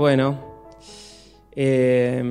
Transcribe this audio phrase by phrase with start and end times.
[0.00, 0.40] Bueno,
[1.54, 2.22] eh,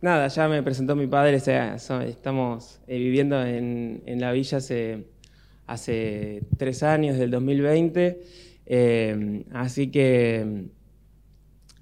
[0.00, 7.18] nada, ya me presentó mi padre, estamos eh, viviendo en, la villa hace, tres años,
[7.18, 8.22] del 2020,
[8.66, 10.66] eh, así que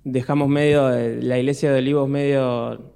[0.03, 2.95] dejamos medio, eh, la iglesia de Olivos medio,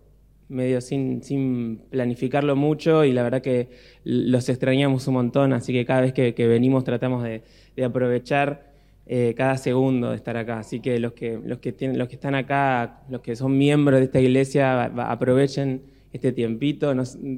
[0.48, 3.68] medio sin, sin planificarlo mucho y la verdad que
[4.04, 7.42] los extrañamos un montón, así que cada vez que, venimos tratamos de,
[7.76, 8.74] de aprovechar
[9.06, 10.60] eh, cada segundo de estar acá.
[10.60, 14.00] Así que los que, los, que tienen, los que están acá, los que son miembros
[14.00, 16.92] de esta iglesia, aprovechen este tiempito.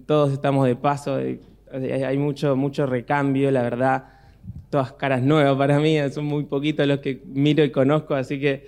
[0.07, 4.05] Todos estamos de paso, hay mucho, mucho recambio, la verdad.
[4.71, 8.67] Todas caras nuevas para mí, son muy poquitos los que miro y conozco, así que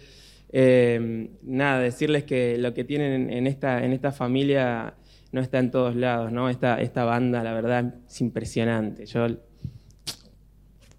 [0.50, 4.94] eh, nada, decirles que lo que tienen en esta, en esta familia
[5.32, 6.48] no está en todos lados, ¿no?
[6.48, 9.06] Esta, esta banda, la verdad, es impresionante.
[9.06, 9.26] Yo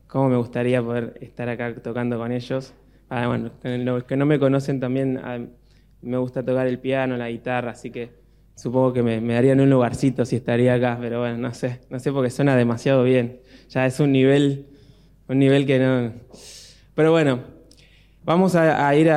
[0.07, 2.73] cómo me gustaría poder estar acá tocando con ellos.
[3.09, 5.39] Ah, bueno, los que no me conocen también ah,
[6.01, 8.11] me gusta tocar el piano, la guitarra, así que
[8.55, 11.99] supongo que me, me darían un lugarcito si estaría acá, pero bueno, no sé, no
[11.99, 13.39] sé porque suena demasiado bien.
[13.69, 14.67] Ya es un nivel,
[15.27, 16.13] un nivel que no.
[16.93, 17.58] Pero bueno,
[18.29, 19.09] vamos a, ir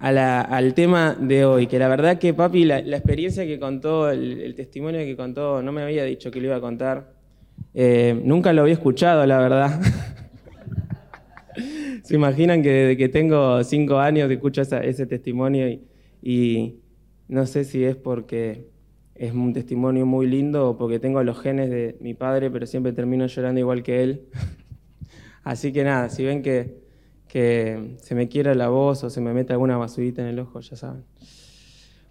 [0.00, 5.00] al tema de hoy, que la verdad que papi, la, experiencia que contó, el, testimonio
[5.00, 7.12] que contó, no me había dicho que lo iba a contar.
[7.74, 9.82] Eh, nunca lo había escuchado, la verdad.
[12.04, 15.78] Se imaginan que desde que tengo cinco años escucho ese testimonio
[16.22, 16.76] y
[17.28, 18.66] no sé si es porque
[19.14, 22.94] es un testimonio muy lindo o porque tengo los genes de mi padre, pero siempre
[22.94, 24.22] termino llorando igual que él.
[25.44, 26.83] Así que nada, si ven que,
[27.34, 30.60] que se me quiera la voz o se me mete alguna basurita en el ojo,
[30.60, 31.02] ya saben.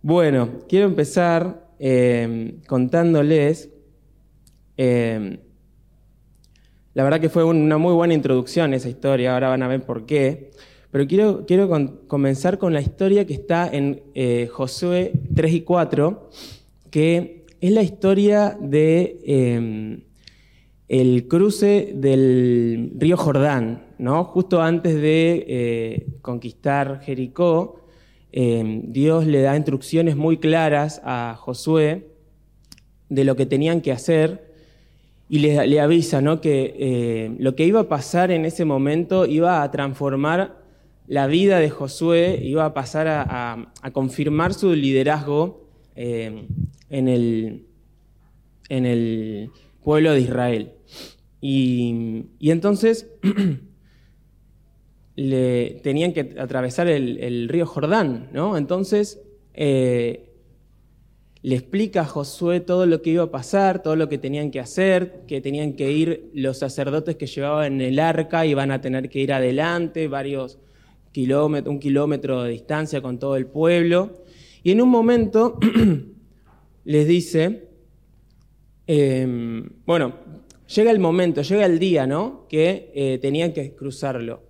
[0.01, 3.69] Bueno, quiero empezar eh, contándoles
[4.75, 5.39] eh,
[6.93, 10.05] la verdad que fue una muy buena introducción esa historia, ahora van a ver por
[10.05, 10.51] qué.
[10.91, 11.69] Pero quiero, quiero
[12.07, 16.29] comenzar con la historia que está en eh, Josué 3 y 4,
[16.91, 20.03] que es la historia de
[21.01, 24.25] el cruce del río Jordán, ¿no?
[24.25, 27.79] Justo antes de eh, conquistar Jericó,
[28.31, 32.09] eh, Dios le da instrucciones muy claras a Josué
[33.09, 34.53] de lo que tenían que hacer
[35.29, 36.41] y le, avisa ¿no?
[36.41, 40.61] que eh, lo que iba a pasar en ese momento iba a transformar
[41.07, 45.65] la vida de Josué, iba a pasar a, a- confirmar su liderazgo
[45.95, 47.65] en, el,
[48.69, 49.49] en el
[49.83, 50.72] pueblo de Israel.
[51.45, 53.11] Y, entonces
[55.17, 58.55] le, tenían que atravesar el, río Jordán, ¿no?
[58.55, 59.21] Entonces
[59.53, 60.31] eh,
[61.41, 64.61] le explica a Josué todo lo que iba a pasar, todo lo que tenían que
[64.61, 69.19] hacer, que tenían que ir los sacerdotes que llevaban el arca, iban a tener que
[69.19, 70.59] ir adelante, varios
[71.11, 74.23] kilómetros, un kilómetro de distancia con todo el pueblo.
[74.63, 75.59] Y en un momento
[76.85, 77.67] les dice,
[78.87, 80.13] eh, bueno,
[80.67, 82.45] llega el momento, llega el día, ¿no?
[82.47, 84.43] Que eh, tenían que cruzarlo.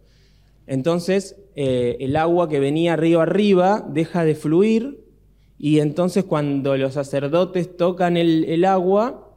[0.66, 5.04] Entonces, eh, el agua que venía río arriba deja de fluir
[5.58, 9.30] y entonces cuando los sacerdotes tocan el, agua,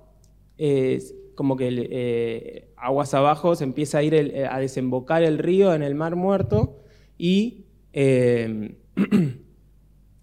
[1.35, 5.95] como que eh, aguas abajo se empieza a ir a desembocar el río en el
[5.95, 6.79] mar muerto
[7.19, 7.67] y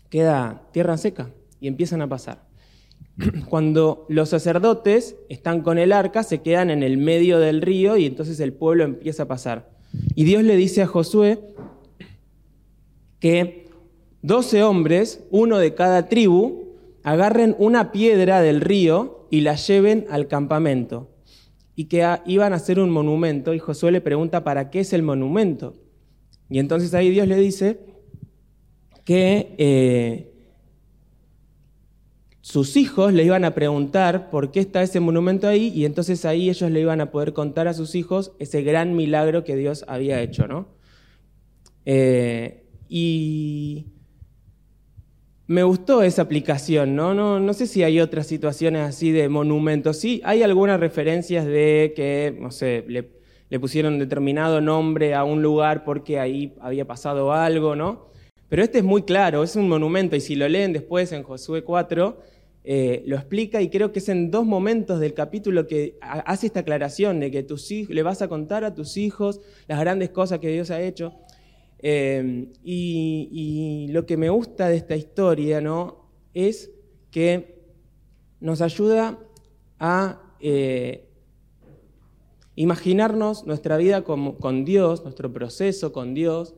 [0.10, 2.53] queda tierra seca y empiezan a pasar.
[3.50, 8.06] Cuando los sacerdotes están con el arca, se quedan en el medio del río y
[8.06, 9.70] entonces el pueblo empieza a pasar.
[10.16, 11.40] Y Dios le dice a Josué
[13.20, 13.68] que
[14.22, 16.64] 12 hombres, uno de cada tribu,
[17.04, 21.10] agarren una piedra del río y la lleven al campamento.
[21.76, 25.04] Y que iban a hacer un monumento y Josué le pregunta para qué es el
[25.04, 25.76] monumento.
[26.50, 27.80] Y entonces ahí Dios le dice
[29.04, 30.33] que eh,
[32.44, 36.50] sus hijos le iban a preguntar por qué está ese monumento ahí y entonces ahí
[36.50, 40.22] ellos le iban a poder contar a sus hijos ese gran milagro que Dios había
[40.22, 40.68] hecho, ¿no?
[41.86, 43.86] Eh, y
[45.48, 47.14] me gustó esa aplicación, ¿no?
[47.14, 47.40] ¿no?
[47.40, 49.98] No sé si hay otras situaciones así de monumentos.
[49.98, 53.10] Sí, hay algunas referencias de que, no sé, le,
[53.50, 58.12] le pusieron determinado nombre a un lugar porque ahí había pasado algo, ¿no?
[58.50, 61.64] Pero este es muy claro, es un monumento y si lo leen después en Josué
[61.64, 62.33] 4,
[62.64, 66.48] eh, lo explica y creo que es en dos momentos del capítulo que ha- hace
[66.48, 70.10] esta aclaración de que tus hij- le vas a contar a tus hijos las grandes
[70.12, 71.14] cosas que Dios ha hecho.
[71.80, 76.10] Eh, y, y lo que me gusta de esta historia ¿no?
[76.34, 76.72] es
[77.12, 77.60] que
[78.40, 79.20] nos ayuda
[79.80, 81.10] a eh,
[82.56, 86.54] Imaginarnos nuestra vida con Dios, nuestro proceso con Dios,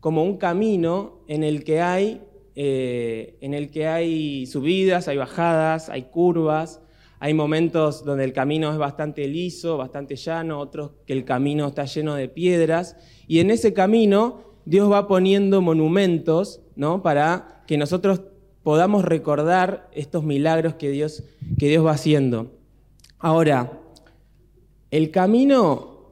[0.00, 2.22] como un camino en el que hay,
[2.60, 6.80] eh, en el que hay subidas, hay bajadas, hay curvas,
[7.20, 11.84] hay momentos donde el camino es bastante liso, bastante llano, otros que el camino está
[11.84, 12.96] lleno de piedras.
[13.28, 17.00] Y en ese camino Dios va poniendo monumentos ¿no?
[17.00, 18.22] para que nosotros
[18.64, 21.22] podamos recordar estos milagros que Dios,
[21.60, 22.58] que Dios va haciendo.
[23.20, 23.80] Ahora,
[24.90, 26.08] el camino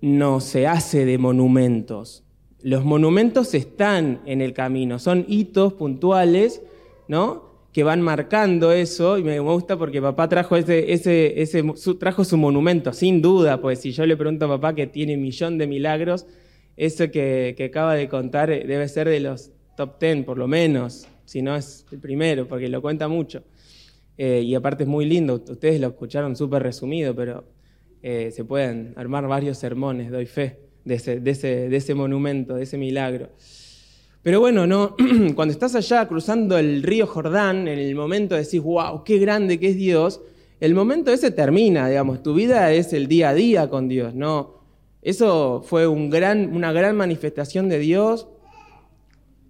[0.00, 2.24] no se hace de monumentos.
[2.62, 6.62] Los monumentos están en el camino, son hitos puntuales,
[7.08, 7.52] ¿no?
[7.72, 12.22] que van marcando eso, y me gusta porque papá trajo, ese, ese, ese su, trajo
[12.22, 15.56] su monumento, sin duda, pues si yo le pregunto a papá que tiene un millón
[15.56, 16.26] de milagros,
[16.76, 21.08] eso que, que, acaba de contar debe ser de los top ten, por lo menos,
[21.24, 23.42] si no es el primero, porque lo cuenta mucho.
[24.18, 27.44] Eh, y aparte es muy lindo, ustedes lo escucharon súper resumido, pero
[28.02, 32.54] eh, se pueden armar varios sermones, doy fe, de ese, de ese, de ese monumento,
[32.54, 33.30] de ese milagro.
[34.22, 34.94] Pero bueno, no,
[35.34, 39.58] cuando estás allá cruzando el río Jordán, en el momento de decir, wow, qué grande
[39.58, 40.20] que es Dios,
[40.60, 44.62] el momento ese termina, digamos, tu vida es el día a día con Dios, ¿no?
[45.02, 48.28] Eso fue un gran, una gran manifestación de Dios,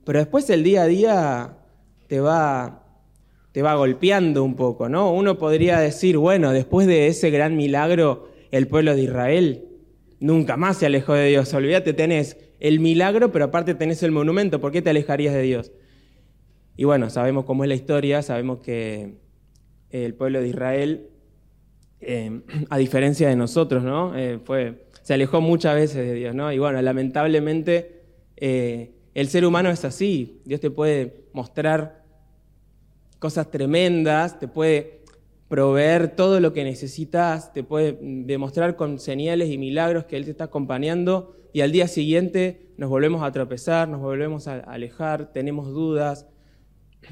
[0.05, 1.59] pero después el día a día
[2.07, 2.87] te va,
[3.53, 5.13] te va golpeando un poco, ¿no?
[5.13, 9.72] Uno podría decir, bueno, después de ese gran milagro, el pueblo de Israel
[10.23, 11.53] nunca más se alejó de Dios.
[11.53, 14.61] Olvídate, tenés el milagro, pero aparte tenés el monumento.
[14.61, 15.73] ¿Por qué te alejarías de Dios?
[16.77, 19.17] Y bueno, sabemos cómo es la historia, sabemos que
[19.91, 21.09] el pueblo de Israel,
[22.01, 22.41] eh,
[22.71, 24.17] a diferencia de nosotros, ¿no?
[24.17, 26.53] Eh, fue, se alejó muchas veces de Dios, ¿no?
[26.53, 28.03] Y bueno, lamentablemente
[28.37, 30.41] eh, el ser humano es así.
[30.45, 32.05] Dios te puede mostrar
[33.19, 35.02] cosas tremendas, te puede
[35.53, 40.31] proveer todo lo que necesitas, te puede demostrar con señales y milagros que Él te
[40.31, 45.69] está acompañando y al día siguiente nos volvemos a tropezar, nos volvemos a alejar, tenemos
[45.69, 46.27] dudas.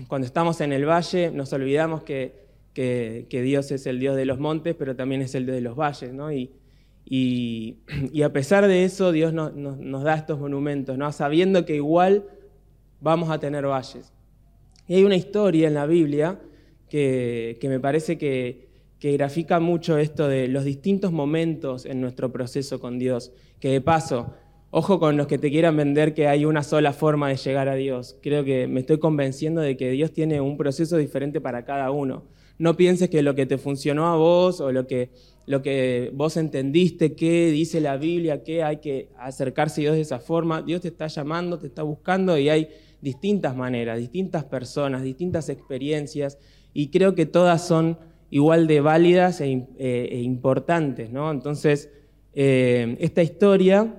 [0.08, 4.38] Cuando estamos en el valle nos olvidamos que, que, Dios es el Dios de los
[4.38, 6.32] montes, pero también es el Dios de los valles, ¿no?
[6.32, 6.50] Y,
[7.04, 7.76] y,
[8.24, 11.12] a pesar de eso, Dios nos da estos monumentos, ¿no?
[11.12, 12.24] sabiendo que igual
[13.02, 14.14] vamos a tener valles.
[14.88, 16.40] Y hay una historia en la Biblia
[16.90, 18.68] que, me parece que,
[19.00, 23.32] grafica mucho esto de los distintos momentos en nuestro proceso con Dios.
[23.58, 24.34] Que de paso,
[24.70, 27.76] ojo con los que te quieran vender que hay una sola forma de llegar a
[27.76, 28.18] Dios.
[28.20, 32.24] Creo que me estoy convenciendo de que Dios tiene un proceso diferente para cada uno.
[32.58, 35.10] No pienses que lo que te funcionó a vos o lo que,
[35.46, 40.02] lo que vos entendiste, que dice la Biblia, que hay que acercarse a Dios de
[40.02, 40.60] esa forma.
[40.60, 42.68] Dios te está llamando, te está buscando y hay
[43.00, 46.36] distintas maneras, distintas personas, distintas experiencias
[46.72, 47.98] y creo que todas son
[48.30, 51.10] igual de válidas e, eh, e importantes.
[51.10, 51.30] ¿no?
[51.30, 51.90] Entonces,
[52.32, 53.94] eh, esta historia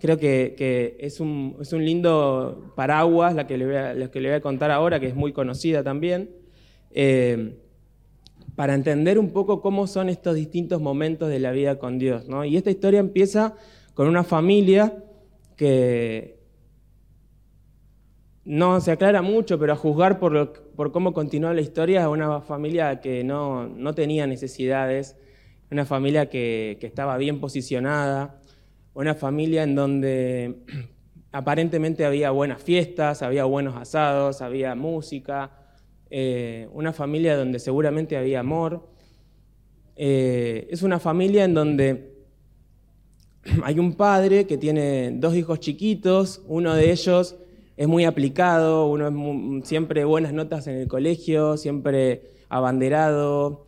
[0.00, 4.28] creo que, es, un, es, un, lindo paraguas, la que, le voy a, que le
[4.28, 6.30] voy a contar ahora, que es muy conocida también,
[6.90, 7.56] eh,
[8.54, 12.28] para entender un poco cómo son estos distintos momentos de la vida con Dios.
[12.28, 12.44] ¿no?
[12.44, 13.54] Y esta historia empieza
[13.94, 15.04] con una familia
[15.56, 16.34] que,
[18.44, 23.00] no se aclara mucho, pero a juzgar por, por cómo continúa la historia, una familia
[23.00, 25.16] que no, tenía necesidades,
[25.70, 28.40] una familia que, estaba bien posicionada,
[28.92, 30.56] una familia en donde
[31.32, 35.52] aparentemente había buenas fiestas, había buenos asados, había música,
[36.10, 38.88] eh, una familia donde seguramente había amor.
[39.96, 42.14] Eh, es una familia en donde
[43.62, 47.36] hay un padre que tiene dos hijos chiquitos, uno de ellos
[47.76, 49.08] es muy aplicado, uno
[49.60, 53.66] es siempre buenas notas en el colegio, siempre abanderado,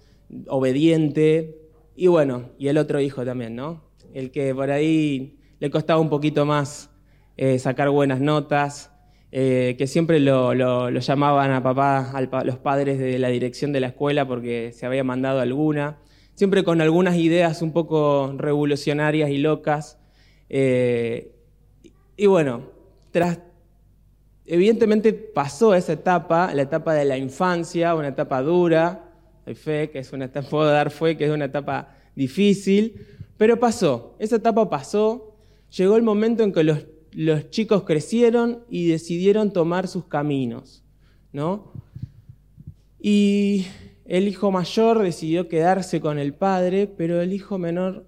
[0.49, 1.59] obediente,
[1.97, 3.83] y bueno, y el otro hijo también, ¿no?
[4.13, 6.91] El que por ahí le costaba un poquito más
[7.37, 8.93] eh, sacar buenas notas,
[9.33, 13.89] eh, que siempre lo, llamaban a papá, a los padres de la dirección de la
[13.89, 15.99] escuela porque se había mandado alguna,
[16.35, 19.99] siempre con algunas ideas un poco revolucionarias y locas.
[20.49, 21.33] Eh,
[22.17, 22.71] y bueno,
[23.11, 23.41] tras
[24.47, 29.11] evidentemente pasó esa etapa, la etapa de la infancia, una etapa dura,
[29.45, 33.59] hay fe, que es una etapa, puedo dar fe, que es una etapa difícil, pero
[33.59, 35.37] pasó, esa etapa pasó,
[35.77, 36.87] llegó el momento en que los,
[37.51, 40.85] chicos crecieron y decidieron tomar sus caminos,
[41.33, 41.73] ¿no?
[43.01, 43.67] Y
[44.05, 48.07] el hijo mayor decidió quedarse con el padre, pero el hijo menor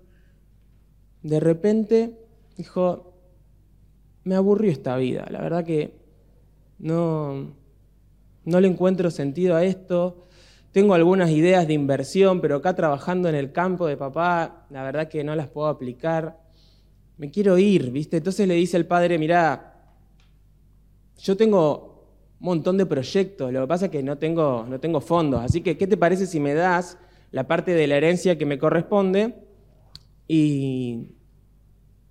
[1.23, 2.19] de repente
[2.57, 3.15] dijo,
[4.25, 5.98] me aburrió esta vida, la verdad que
[6.79, 7.55] no,
[8.45, 10.29] no le encuentro sentido a esto,
[10.73, 15.09] tengo algunas ideas de inversión, pero acá trabajando en el campo de papá, la verdad
[15.09, 16.41] que no las puedo aplicar.
[17.17, 18.19] Me quiero ir, ¿viste?
[18.19, 19.93] Entonces le dice el padre, mirá,
[21.19, 22.07] yo tengo
[22.41, 25.63] un montón de proyectos, lo que pasa es que no tengo, no tengo fondos, así
[25.63, 26.99] que, ¿qué te parece si me das
[27.33, 29.35] la parte de la herencia que me corresponde
[30.29, 31.09] y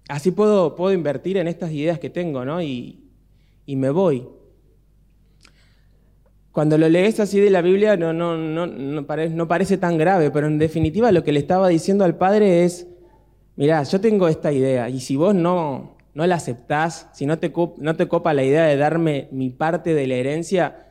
[0.09, 2.61] así puedo, puedo invertir en estas ideas que tengo, ¿no?
[2.61, 3.03] Y,
[3.65, 4.27] y me voy.
[6.57, 9.05] Cuando lo lees así de la Biblia no, no, no, no,
[9.47, 12.87] parece, tan grave, pero en definitiva lo que le estaba diciendo al padre es,
[13.55, 17.53] mirá, yo tengo esta idea y si vos no, no la aceptás, si no te,
[17.77, 20.87] no copa la idea de darme mi parte de la herencia,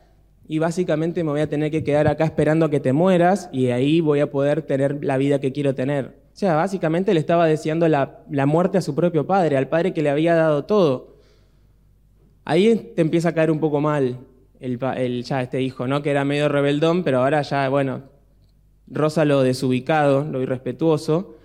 [0.47, 3.67] y básicamente me voy a tener que quedar acá esperando a que te mueras y
[3.71, 6.15] ahí voy a poder tener la vida que quiero tener.
[6.33, 9.93] O sea, básicamente le estaba deseando la, la muerte a su propio padre, al padre
[9.93, 11.17] que le había dado todo.
[12.45, 14.26] Ahí te empieza a caer un poco mal
[14.59, 16.01] el, ya este hijo, ¿no?
[16.01, 18.03] Que era medio rebeldón, pero ahora ya, bueno,
[18.87, 21.35] rosa lo desubicado, lo irrespetuoso.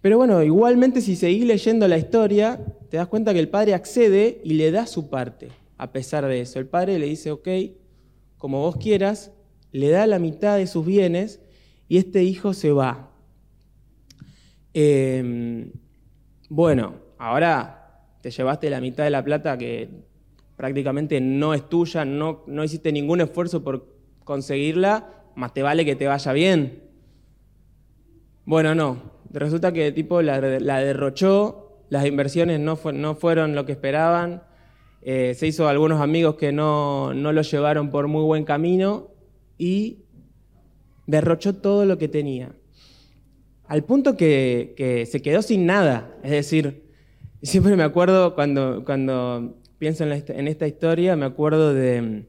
[0.00, 4.40] Pero bueno, igualmente si seguís leyendo la historia, te das cuenta que el padre accede
[4.44, 6.58] y le da su parte, a pesar de eso.
[6.58, 7.48] El padre le dice, ok,
[8.38, 9.32] como vos quieras,
[9.72, 11.40] le da la mitad de sus bienes
[11.88, 13.10] y este hijo se va.
[14.72, 15.72] Em,
[16.48, 19.88] bueno, ahora te llevaste la mitad de la plata que
[20.60, 25.96] prácticamente no es tuya, no, no hiciste ningún esfuerzo por conseguirla, más te vale que
[25.96, 26.82] te vaya bien.
[28.44, 29.10] Bueno, no.
[29.30, 34.42] Resulta que tipo la, derrochó, las inversiones no, no, fueron lo que esperaban,
[35.00, 39.08] eh, se hizo algunos amigos que no, no lo llevaron por muy buen camino
[39.56, 40.00] y
[41.06, 42.52] derrochó todo lo que tenía.
[43.66, 46.18] Al punto que, que se quedó sin nada.
[46.22, 46.84] Es decir,
[47.42, 52.26] siempre me acuerdo cuando, cuando pienso en, esta historia, me acuerdo de,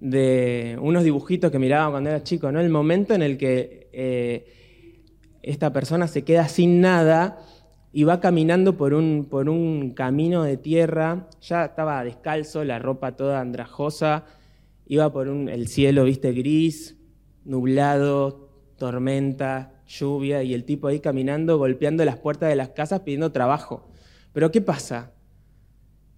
[0.00, 2.60] de unos dibujitos que miraba cuando era chico, ¿no?
[2.60, 4.98] El momento en el que eh,
[5.42, 7.38] esta persona se queda sin nada
[7.92, 13.12] y va caminando por un, por un camino de tierra, ya estaba descalzo, la ropa
[13.12, 14.24] toda andrajosa,
[14.84, 16.96] iba por un, el cielo, viste, gris,
[17.44, 23.30] nublado, tormenta, lluvia, y el tipo ahí caminando, golpeando las puertas de las casas pidiendo
[23.30, 23.88] trabajo.
[24.32, 25.12] Pero ¿qué pasa?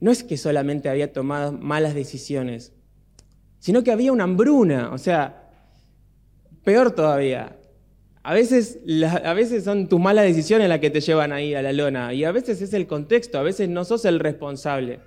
[0.00, 2.72] No es que solamente había tomado malas decisiones,
[3.58, 5.50] sino que había una hambruna, o sea,
[6.64, 7.56] peor todavía.
[8.22, 8.78] A veces,
[9.24, 12.24] a veces son tus malas decisiones las que te llevan ahí a la lona, y
[12.24, 15.00] a veces es el contexto, a veces no sos el responsable.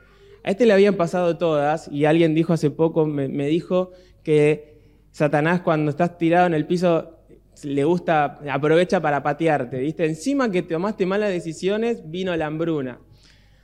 [0.43, 3.91] A este le habían pasado todas, y alguien dijo hace poco, me, me dijo
[4.23, 4.71] que
[5.11, 7.17] Satanás cuando estás tirado en el piso
[7.63, 10.05] le gusta, aprovecha para patearte, ¿viste?
[10.05, 12.99] Encima que tomaste malas decisiones, vino la hambruna.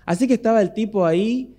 [0.08, 1.54] Así que estaba el tipo ahí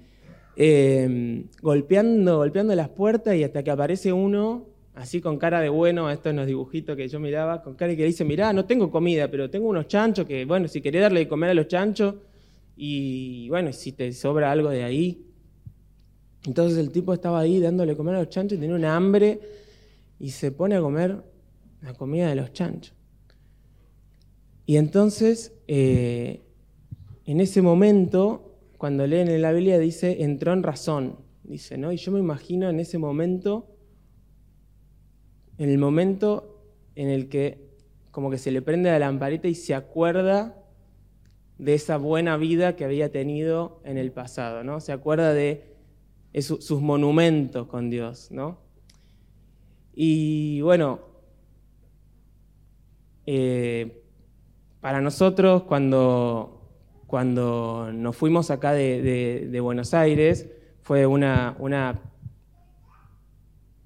[0.57, 6.11] em, golpeando, golpeando las puertas y hasta que aparece uno, así con cara de bueno,
[6.11, 9.31] estos son los dibujitos que yo miraba, con cara que dice, mirá, no tengo comida,
[9.31, 12.14] pero tengo unos chanchos que, bueno, si querés darle de comer a los chanchos,
[12.75, 15.26] y bueno, si te sobra algo de ahí.
[16.47, 19.40] Entonces el tipo estaba ahí dándole comer a los chanchos y tenía una hambre
[20.19, 21.23] y se pone a comer
[21.83, 22.95] la comida de los chanchos.
[24.64, 26.48] Y entonces eh,
[27.28, 31.16] en ese momento, cuando leen en la Biblia, dice, entró en razón.
[31.44, 31.92] Dice, ¿no?
[31.92, 33.66] Y yo me imagino en ese momento,
[35.58, 37.68] en el momento en el que
[38.12, 40.64] como que se le prende la lamparita y se acuerda
[41.58, 44.80] de esa buena vida que había tenido en el pasado, ¿no?
[44.80, 45.76] Se acuerda de
[46.40, 48.58] sus monumentos con Dios, ¿no?
[49.92, 51.00] Y bueno,
[53.26, 54.02] eh,
[54.80, 56.58] para nosotros cuando
[57.09, 60.47] cuando nos fuimos acá de, Buenos Aires,
[60.83, 61.57] fue una,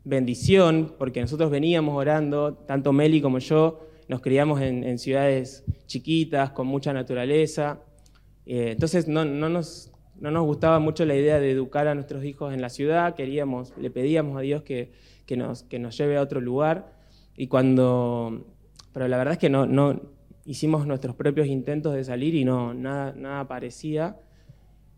[0.02, 6.66] bendición, porque nosotros veníamos orando, tanto Meli como yo, nos criamos en, ciudades chiquitas, con
[6.66, 7.78] mucha naturaleza.
[8.44, 12.70] Eh, entonces no, nos, gustaba mucho la idea de educar a nuestros hijos en la
[12.70, 14.90] ciudad, queríamos, le pedíamos a Dios que,
[15.36, 16.92] nos, que nos lleve a otro lugar.
[17.36, 18.46] Y cuando,
[18.92, 20.00] pero la verdad es que no, no,
[20.44, 24.16] hicimos nuestros propios intentos de salir y no, nada, nada aparecía.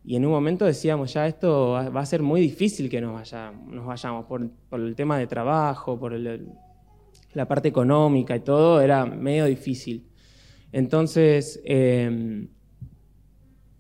[0.05, 3.33] Y en un momento decíamos, ya esto va a ser muy difícil que nos,
[3.67, 9.47] nos vayamos por, el tema de trabajo, por la parte económica y todo, era medio
[9.47, 10.07] difícil.
[10.73, 12.49] Entonces, em,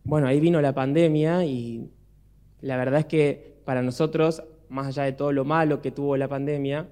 [0.04, 1.90] bueno, ahí vino la pandemia y
[2.60, 6.28] la verdad es que para nosotros, más allá de todo lo malo que tuvo la
[6.28, 6.88] pandemia,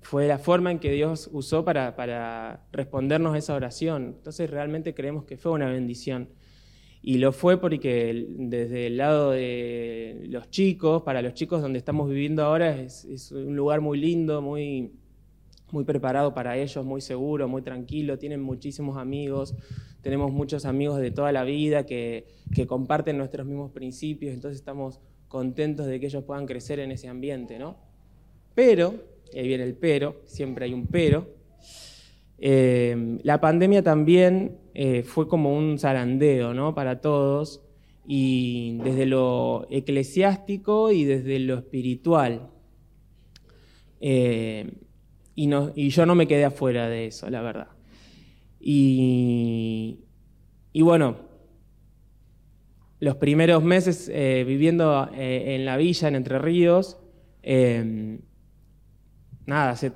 [0.00, 4.14] fue la forma en que Dios usó para, para respondernos esa oración.
[4.18, 6.28] Entonces realmente creemos que fue una bendición.
[7.00, 12.08] Y lo fue porque desde el lado de los chicos, para los chicos donde estamos
[12.08, 14.92] viviendo ahora, es, un lugar muy lindo, muy,
[15.70, 19.54] muy preparado para ellos, muy seguro, muy tranquilo, tienen muchísimos amigos,
[20.02, 25.00] tenemos muchos amigos de toda la vida que, que comparten nuestros mismos principios, entonces estamos
[25.28, 27.76] contentos de que ellos puedan crecer en ese ambiente, ¿no?
[28.54, 28.94] Pero,
[29.34, 31.38] ahí viene el pero, siempre hay un pero,
[32.40, 36.74] eh, la pandemia también eh, fue como un zarandeo ¿no?
[36.74, 37.62] para todos,
[38.06, 42.48] y desde lo eclesiástico y desde lo espiritual.
[44.00, 44.70] Eh,
[45.34, 47.68] y, y, yo no me quedé afuera de eso, la verdad.
[48.60, 49.98] Y,
[50.72, 51.18] y bueno,
[52.98, 54.10] los primeros meses
[54.46, 56.98] viviendo en la villa, en Entre Ríos,
[59.48, 59.92] nada, se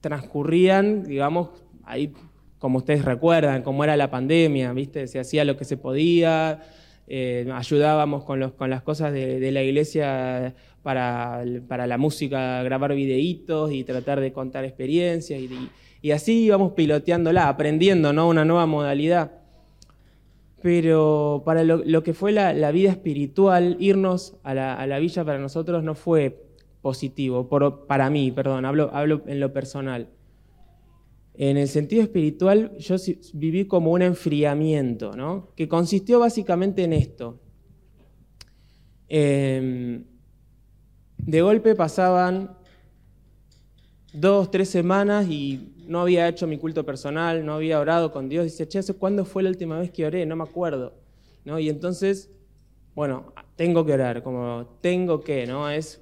[0.00, 1.48] transcurrían, digamos,
[1.84, 2.12] ahí,
[2.58, 5.08] como ustedes recuerdan, cómo era la pandemia, ¿viste?
[5.08, 6.60] Se hacía lo que se podía,
[7.08, 10.54] eh, ayudábamos con, los, con, las cosas de, la iglesia
[10.84, 15.40] para, para, la música, grabar videitos y tratar de contar experiencias,
[16.00, 18.28] y, así íbamos piloteándola, aprendiendo ¿no?
[18.28, 19.32] una nueva modalidad.
[20.62, 25.40] Pero para lo, que fue la, vida espiritual, irnos a la, a la, villa para
[25.40, 26.51] nosotros no fue
[26.82, 27.48] positivo,
[27.86, 30.10] para mí, perdón, hablo, hablo en lo personal.
[31.34, 32.96] En el sentido espiritual, yo
[33.32, 35.48] viví como un enfriamiento, ¿no?
[35.56, 37.40] que consistió básicamente en esto.
[39.08, 40.04] Em,
[41.18, 42.56] de golpe pasaban
[44.12, 48.44] dos, tres semanas y no había hecho mi culto personal, no había orado con Dios.
[48.44, 50.26] Dice, che, ¿cuándo fue la última vez que oré?
[50.26, 50.94] No me acuerdo.
[51.44, 51.58] ¿No?
[51.58, 52.30] Y entonces,
[52.94, 55.68] bueno, tengo que orar, como tengo que, ¿no?
[55.70, 56.00] Es,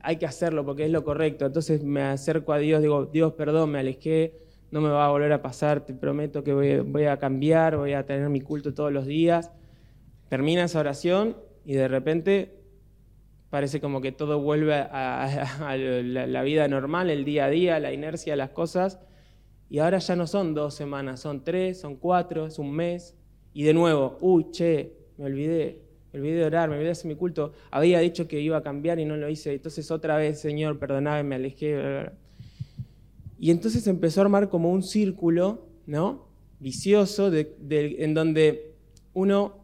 [0.00, 1.46] hay que hacerlo porque es lo correcto.
[1.46, 4.34] Entonces me acerco a Dios, digo, Dios, perdón, me alejé,
[4.70, 8.04] no me va a volver a pasar, te prometo que voy, a cambiar, voy a
[8.04, 9.52] tener mi culto todos los días.
[10.28, 12.56] Termina esa oración y de repente
[13.50, 18.34] parece como que todo vuelve a, la, vida normal, el día a día, la inercia
[18.36, 18.98] las cosas.
[19.68, 23.16] Y ahora ya no son dos semanas, son tres, son cuatro, es un mes.
[23.52, 25.85] Y de nuevo, uy, che, me olvidé,
[26.16, 27.52] me olvidé de orar, me olvidé de hacer mi culto.
[27.70, 29.52] Había dicho que iba a cambiar y no lo hice.
[29.52, 32.10] Entonces otra vez, Señor, perdoname, me alejé.
[33.38, 36.26] Y entonces empezó a armar como un círculo, ¿no?
[36.58, 38.72] Vicioso, en donde
[39.12, 39.58] uno,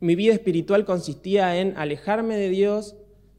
[0.00, 2.94] mi vida espiritual consistía en alejarme de Dios,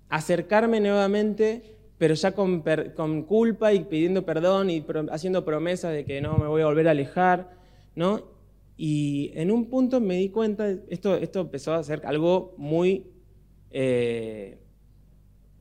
[0.10, 2.64] acercarme nuevamente, pero ya con,
[2.96, 6.88] con culpa y pidiendo perdón y haciendo promesas de que no me voy a volver
[6.88, 7.52] a alejar,
[7.96, 8.37] ¿no?
[8.78, 13.08] Y en un punto me di cuenta, esto, esto empezó a ser algo muy
[13.72, 14.60] eh,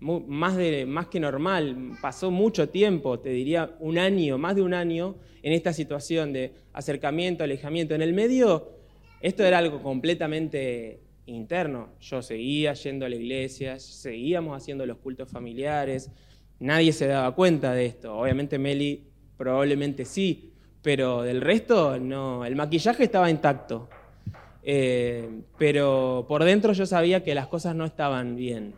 [0.00, 4.74] más, de, más que normal, pasó mucho tiempo, te diría un año, más de un
[4.74, 7.94] año, en esta situación de acercamiento, alejamiento.
[7.94, 8.72] En el medio,
[9.20, 11.90] esto era algo completamente interno.
[12.00, 16.10] Yo seguía yendo a la iglesia, seguíamos haciendo los cultos familiares,
[16.58, 18.16] nadie se daba cuenta de esto.
[18.16, 20.52] Obviamente Meli probablemente sí,
[20.86, 23.88] pero del resto no, el maquillaje estaba intacto.
[24.62, 28.74] Eh, pero por dentro yo sabía que las cosas no estaban bien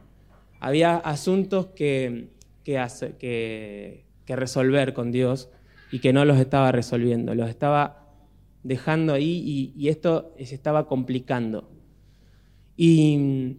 [0.58, 2.30] había asuntos que,
[2.64, 5.50] que, resolver con Dios
[5.92, 8.06] y que no los estaba resolviendo, los estaba
[8.62, 11.70] dejando ahí y, esto se estaba complicando.
[12.74, 13.58] Y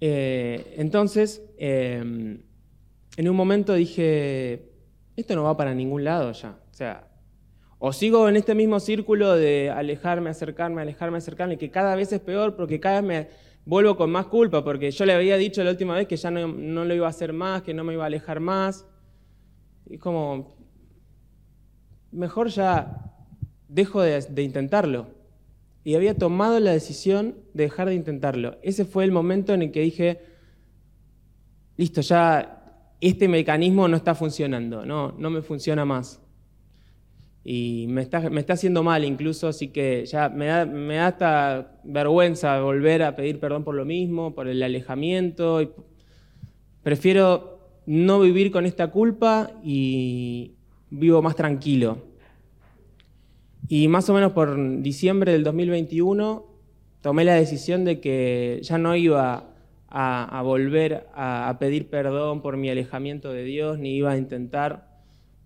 [0.00, 2.42] eh, entonces, em,
[3.16, 4.68] en un momento dije,
[5.16, 6.56] esto no va para ningún lado ya.
[6.78, 7.08] Sea,
[7.80, 12.20] o sigo en este mismo círculo de alejarme, acercarme, alejarme, acercarme, que cada vez es
[12.20, 13.28] peor porque cada vez me
[13.64, 16.84] vuelvo con más culpa porque yo le había dicho la última vez que ya no,
[16.84, 18.86] lo iba a hacer más, que no me iba a alejar más.
[19.86, 20.56] Y como,
[22.12, 23.12] mejor ya
[23.66, 25.08] dejo de, de intentarlo.
[25.82, 28.56] Y había tomado la decisión de dejar de intentarlo.
[28.62, 30.20] Ese fue el momento en el que dije,
[31.76, 36.20] listo, ya este mecanismo no está funcionando, no, no me funciona más
[37.50, 41.06] y me está, me está haciendo mal incluso, así que ya me da, me da
[41.06, 45.74] hasta vergüenza volver a pedir perdón por lo mismo, por el alejamiento.
[46.82, 50.56] Prefiero no vivir con esta culpa y
[50.90, 52.02] vivo más tranquilo.
[53.66, 56.44] Y más o menos por diciembre del 2021
[57.00, 59.54] tomé la decisión de que ya no iba
[59.88, 64.87] a, volver a pedir perdón por mi alejamiento de Dios, ni iba a intentar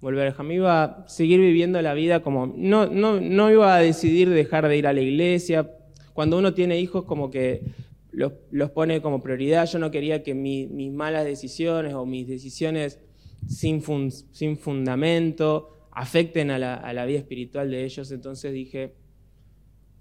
[0.03, 4.29] volver a iba a seguir viviendo la vida como, no, no, no iba a decidir
[4.29, 5.71] dejar de ir a la iglesia.
[6.13, 7.63] Cuando uno tiene hijos como que
[8.11, 12.99] los, los pone como prioridad, yo no quería que mis malas decisiones o mis decisiones
[13.47, 18.95] sin, sin fundamento afecten a la, a la, vida espiritual de ellos, entonces dije,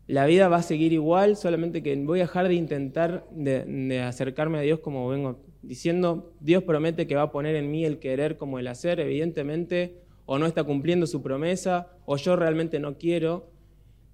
[0.07, 4.57] la vida va a seguir igual, solamente que voy a dejar de intentar de, acercarme
[4.57, 6.33] a Dios como vengo diciendo.
[6.39, 10.37] Dios promete que va a poner en mí el querer como el hacer, evidentemente, o
[10.39, 13.49] no está cumpliendo su promesa, o yo realmente no quiero.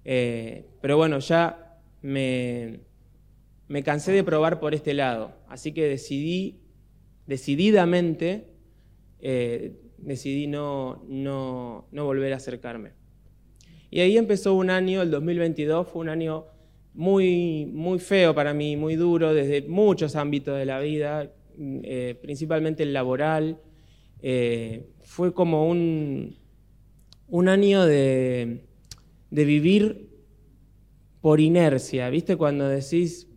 [0.04, 2.80] Eh, pero bueno, ya me,
[3.68, 6.60] me cansé de probar por este lado, así que decidí,
[7.26, 8.48] decididamente,
[9.20, 12.92] eh, decidí no, no, no volver a acercarme.
[13.90, 16.46] Y ahí empezó un año, el 2022 fue un año
[16.94, 22.82] muy, muy feo para mí, muy duro desde muchos ámbitos de la vida, eh, principalmente
[22.82, 23.60] el laboral.
[24.20, 26.36] Eh, fue como un,
[27.28, 28.64] un año de,
[29.30, 30.08] de, vivir
[31.20, 32.36] por inercia, ¿viste?
[32.36, 33.28] Cuando decís,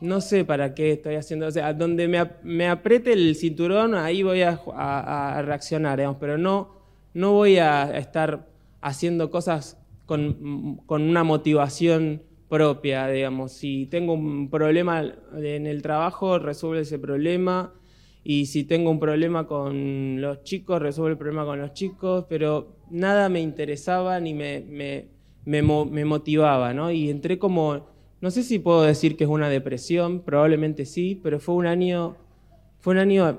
[0.00, 4.22] no sé para qué estoy haciendo, o sea, donde me, me apriete el cinturón, ahí
[4.22, 6.74] voy a, reaccionar, pero no,
[7.14, 8.48] no voy a estar
[8.80, 13.52] haciendo cosas con, una motivación propia, digamos.
[13.52, 15.02] Si tengo un problema
[15.34, 17.72] en el trabajo, resuelve ese problema.
[18.22, 22.26] Y si tengo un problema con los chicos, resuelve el problema con los chicos.
[22.28, 25.06] Pero nada me interesaba ni me, me,
[25.62, 26.90] me, motivaba, ¿no?
[26.90, 27.86] Y entré como,
[28.20, 32.16] no sé si puedo decir que es una depresión, probablemente sí, pero fue un año,
[32.80, 33.38] fue un año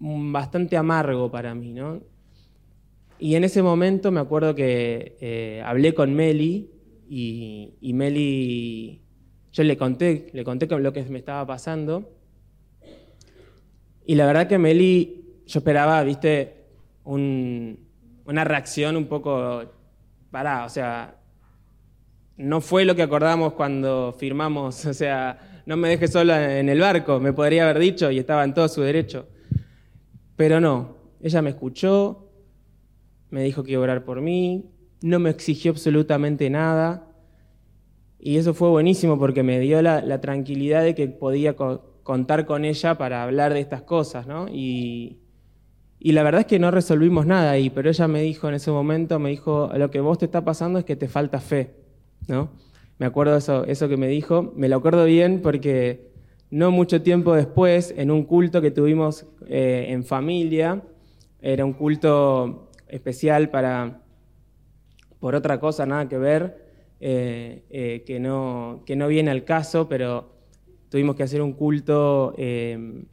[0.00, 2.02] bastante amargo para mí, ¿no?
[3.20, 6.70] Y en ese momento me acuerdo que eh, hablé con Meli
[7.08, 9.02] y, Meli,
[9.52, 12.10] yo le conté, le conté lo que me estaba pasando.
[14.04, 16.66] Y la verdad que Meli, yo esperaba, viste,
[17.04, 19.62] una reacción un poco
[20.30, 21.16] parada, o sea,
[22.36, 26.80] no fue lo que acordamos cuando firmamos, o sea, no me dejes sola en el
[26.80, 29.26] barco, me podría haber dicho y estaba en todo su derecho.
[30.36, 32.30] Pero no, ella me escuchó,
[33.30, 37.06] me dijo que iba a orar por mí, no me exigió absolutamente nada.
[38.18, 42.98] Y eso fue buenísimo porque me dio la, tranquilidad de que podía contar con ella
[42.98, 44.48] para hablar de estas cosas, ¿no?
[44.48, 45.18] Y,
[46.00, 49.18] la verdad es que no resolvimos nada ahí, pero ella me dijo en ese momento,
[49.18, 51.74] me dijo, lo que vos te está pasando es que te falta fe,
[52.28, 52.50] ¿no?
[52.98, 56.12] Me acuerdo eso, eso que me dijo, me lo acuerdo bien porque
[56.50, 60.82] no mucho tiempo después, en un culto que tuvimos eh, en familia,
[61.40, 64.02] era un culto especial para,
[65.20, 66.68] por otra cosa, nada que ver,
[67.00, 70.32] eh, eh, que, no, que no viene al caso, pero
[70.88, 73.04] tuvimos que hacer un culto eh,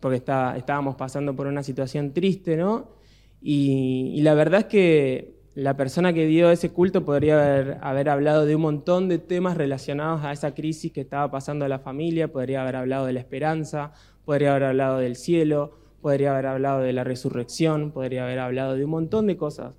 [0.00, 2.92] porque estábamos pasando por una situación triste, ¿no?
[3.40, 8.46] Y, la verdad es que la persona que dio ese culto podría haber, haber, hablado
[8.46, 12.32] de un montón de temas relacionados a esa crisis que estaba pasando a la familia,
[12.32, 13.92] podría haber hablado de la esperanza,
[14.24, 18.84] podría haber hablado del cielo, podría haber hablado de la resurrección, podría haber hablado de
[18.84, 19.78] un montón de cosas,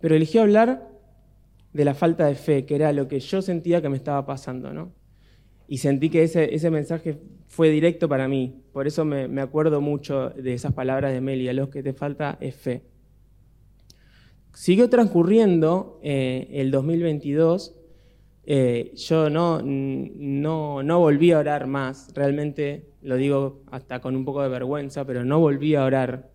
[0.00, 0.91] pero eligió hablar
[1.72, 4.72] de la falta de fe, que era lo que yo sentía que me estaba pasando,
[4.72, 4.92] ¿no?
[5.68, 10.30] Y sentí que ese, ese mensaje fue directo para mí, por eso me, acuerdo mucho
[10.30, 12.82] de esas palabras de Melia, lo que te falta es fe.
[14.54, 17.74] Siguió transcurriendo eh, el 2022,
[18.44, 24.24] eh, yo no, no, no volví a orar más, realmente lo digo hasta con un
[24.24, 26.30] poco de vergüenza, pero no volví a orar.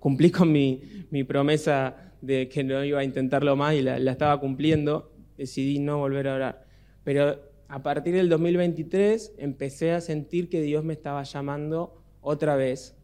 [0.00, 0.82] Cumplí con mi,
[1.26, 6.28] promesa de que no iba a intentarlo más y la, estaba cumpliendo, decidí no volver
[6.28, 6.66] a orar.
[7.04, 12.96] Pero a partir del 2023 empecé a sentir que Dios me estaba llamando otra vez,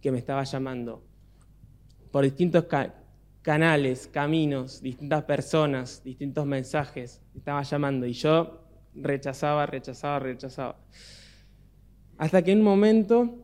[0.00, 1.02] que me estaba llamando
[2.10, 2.66] por distintos
[3.40, 8.62] canales, caminos, distintas personas, distintos mensajes, me estaba llamando y yo
[8.94, 10.76] rechazaba, rechazaba, rechazaba.
[12.18, 13.38] Hasta que en un momento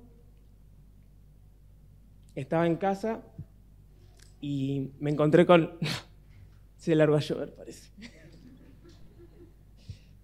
[2.35, 3.22] estaba en casa
[4.40, 5.72] y me encontré con...
[6.77, 7.90] Se largó a llover, parece.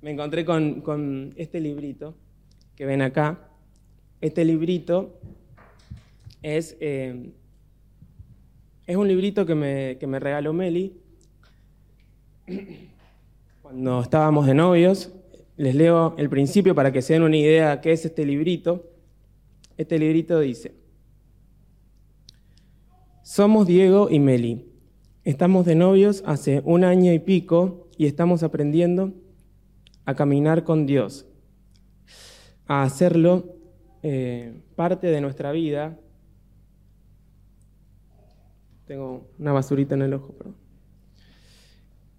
[0.00, 2.14] Me encontré con, este librito
[2.76, 3.48] que ven acá.
[4.20, 5.18] Este librito
[6.42, 7.32] es, eh,
[8.86, 11.00] es un librito que me, que me regaló Meli
[13.62, 15.10] cuando estábamos de novios
[15.56, 18.90] les leo el principio para que se den una idea de qué es este librito.
[19.76, 20.74] Este librito dice,
[23.24, 24.66] somos Diego y Meli.
[25.24, 29.14] Estamos de novios hace un año y pico y estamos aprendiendo
[30.04, 31.26] a caminar con Dios,
[32.66, 33.56] a hacerlo
[34.02, 35.98] eh, parte de nuestra vida.
[38.86, 40.56] Tengo una basurita en el ojo, perdón.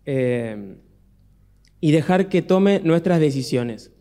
[0.07, 0.77] Eh,
[1.79, 3.91] y dejar que tome nuestras decisiones.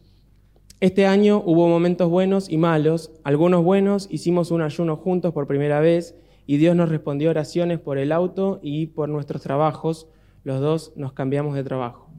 [0.80, 5.80] Este año hubo momentos buenos y malos, algunos buenos, hicimos un ayuno juntos por primera
[5.80, 6.14] vez
[6.46, 10.08] y Dios nos respondió oraciones por el auto y por nuestros trabajos,
[10.42, 12.10] los dos nos cambiamos de trabajo.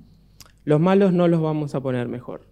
[0.64, 2.48] los malos no los vamos a poner mejor.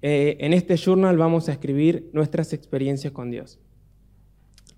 [0.00, 3.60] Eh, en este journal vamos a escribir nuestras experiencias con Dios.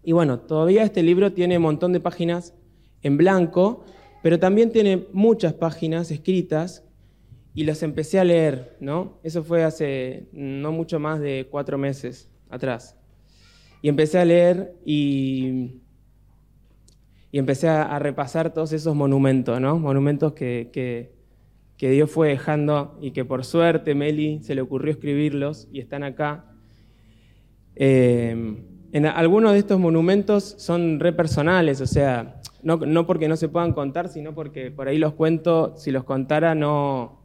[0.03, 2.55] Y bueno, todavía este libro tiene un montón de páginas
[3.03, 3.85] en blanco,
[4.23, 6.85] pero también tiene muchas páginas escritas
[7.55, 9.21] y las empecé a leer, ¿no?
[9.23, 12.97] Eso fue hace no mucho más de cuatro meses atrás.
[13.83, 15.82] Y empecé a leer y,
[17.33, 19.79] y empecé a, repasar todos esos monumentos, ¿no?
[19.79, 21.11] Monumentos que, que,
[21.91, 26.45] Dios fue dejando y que por suerte Meli se le ocurrió escribirlos y están acá.
[27.75, 33.37] Eh, en algunos de estos monumentos son re personales, o sea, no, no, porque no
[33.37, 37.23] se puedan contar, sino porque por ahí los cuento, si los contara no,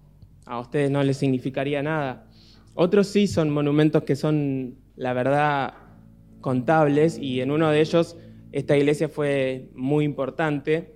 [0.48, 2.26] a ustedes no les significaría nada.
[2.74, 5.74] Otros sí son monumentos que son, la verdad,
[6.41, 8.15] contables y en uno de ellos
[8.58, 10.96] esta iglesia fue muy importante.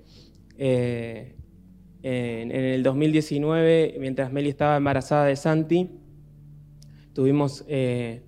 [0.57, 1.35] Eh,
[2.01, 5.91] en, el 2019, mientras Meli estaba embarazada de Santi,
[7.13, 8.23] tuvimos, eh,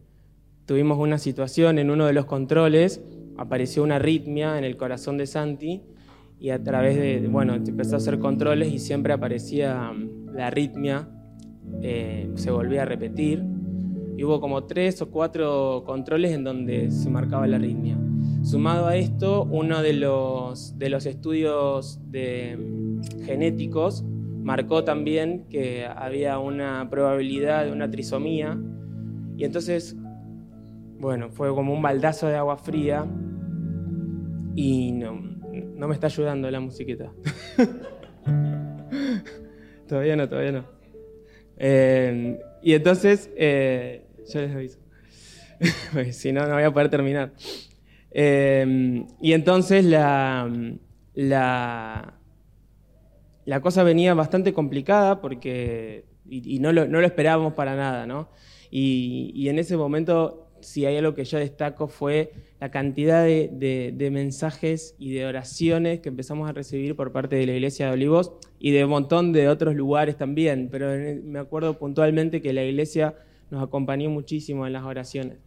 [0.67, 3.01] tuvimos una situación en uno de los controles,
[3.35, 5.81] apareció una arritmia en el corazón de Santi
[6.39, 11.09] y a través de, bueno, empezó a hacer controles y siempre aparecía mm, la arritmia,
[11.81, 13.43] eh, se volvía a repetir
[14.15, 17.97] y hubo como tres o cuatro controles en donde se marcaba la arritmia.
[18.43, 22.57] Sumado a esto, uno de los, de los estudios de,
[23.25, 28.59] genéticos marcó también que había una probabilidad de una trisomía
[29.37, 29.95] y entonces,
[30.99, 33.05] bueno, fue como un baldazo de agua fría
[34.55, 37.13] y no, no me está ayudando la musiquita.
[39.87, 40.65] todavía no, todavía no.
[41.55, 44.79] Eh, y entonces, eh, yo les aviso.
[46.11, 47.31] si no, no voy a poder terminar.
[48.13, 50.47] Eh, y entonces la,
[51.15, 52.13] la,
[53.61, 58.29] cosa venía bastante complicada porque, y, no, lo, no, lo, esperábamos para nada, ¿no?
[58.69, 63.49] Y, y, en ese momento, si hay algo que yo destaco fue la cantidad de,
[63.51, 67.87] de, de, mensajes y de oraciones que empezamos a recibir por parte de la iglesia
[67.87, 70.87] de Olivos y de un montón de otros lugares también, pero
[71.23, 73.15] me acuerdo puntualmente que la iglesia
[73.51, 75.37] nos acompañó muchísimo en las oraciones.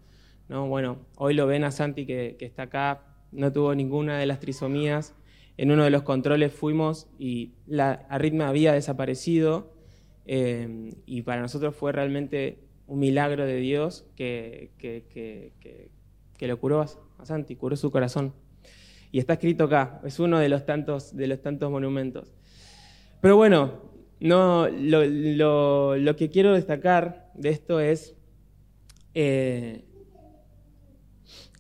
[0.49, 0.69] ¿No?
[0.69, 5.15] Bueno, hoy lo ven a Santi que, está acá, no tuvo ninguna de las trisomías.
[5.57, 9.73] En uno de los controles fuimos y la arritmia había desaparecido
[10.27, 17.25] eh, y para nosotros fue realmente un milagro de Dios que, que, lo curó a
[17.25, 18.35] Santi, curó su corazón.
[19.11, 22.35] Y está escrito acá, es uno de los tantos, de los tantos monumentos.
[23.21, 23.81] Pero bueno,
[24.21, 28.15] no, lo, que quiero destacar de esto es
[29.15, 29.85] eh,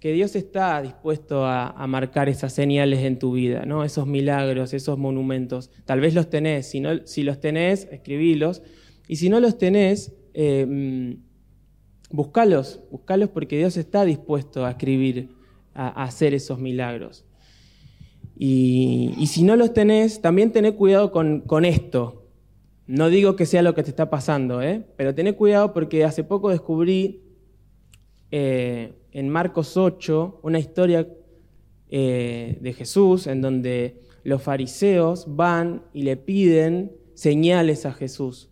[0.06, 3.82] que Dios está dispuesto a, marcar esas señales en tu vida, ¿no?
[3.82, 5.72] esos milagros, esos monumentos.
[5.84, 8.62] Tal vez los tenés, si, si los tenés, escribílos.
[9.08, 11.16] Y si no los tenés, eh,
[12.08, 15.30] buscalos, buscalos porque Dios está dispuesto a escribir,
[15.74, 17.24] a, hacer esos milagros.
[18.38, 22.28] Y, si no los tenés, también tené cuidado con, esto,
[22.86, 24.86] no digo que sea lo que te está pasando, ¿eh?
[24.96, 27.24] pero ten cuidado porque hace poco descubrí
[28.30, 31.08] eh, en Marcos 8 una historia
[31.88, 38.50] eh, de Jesús en donde los fariseos van y le piden señales a Jesús.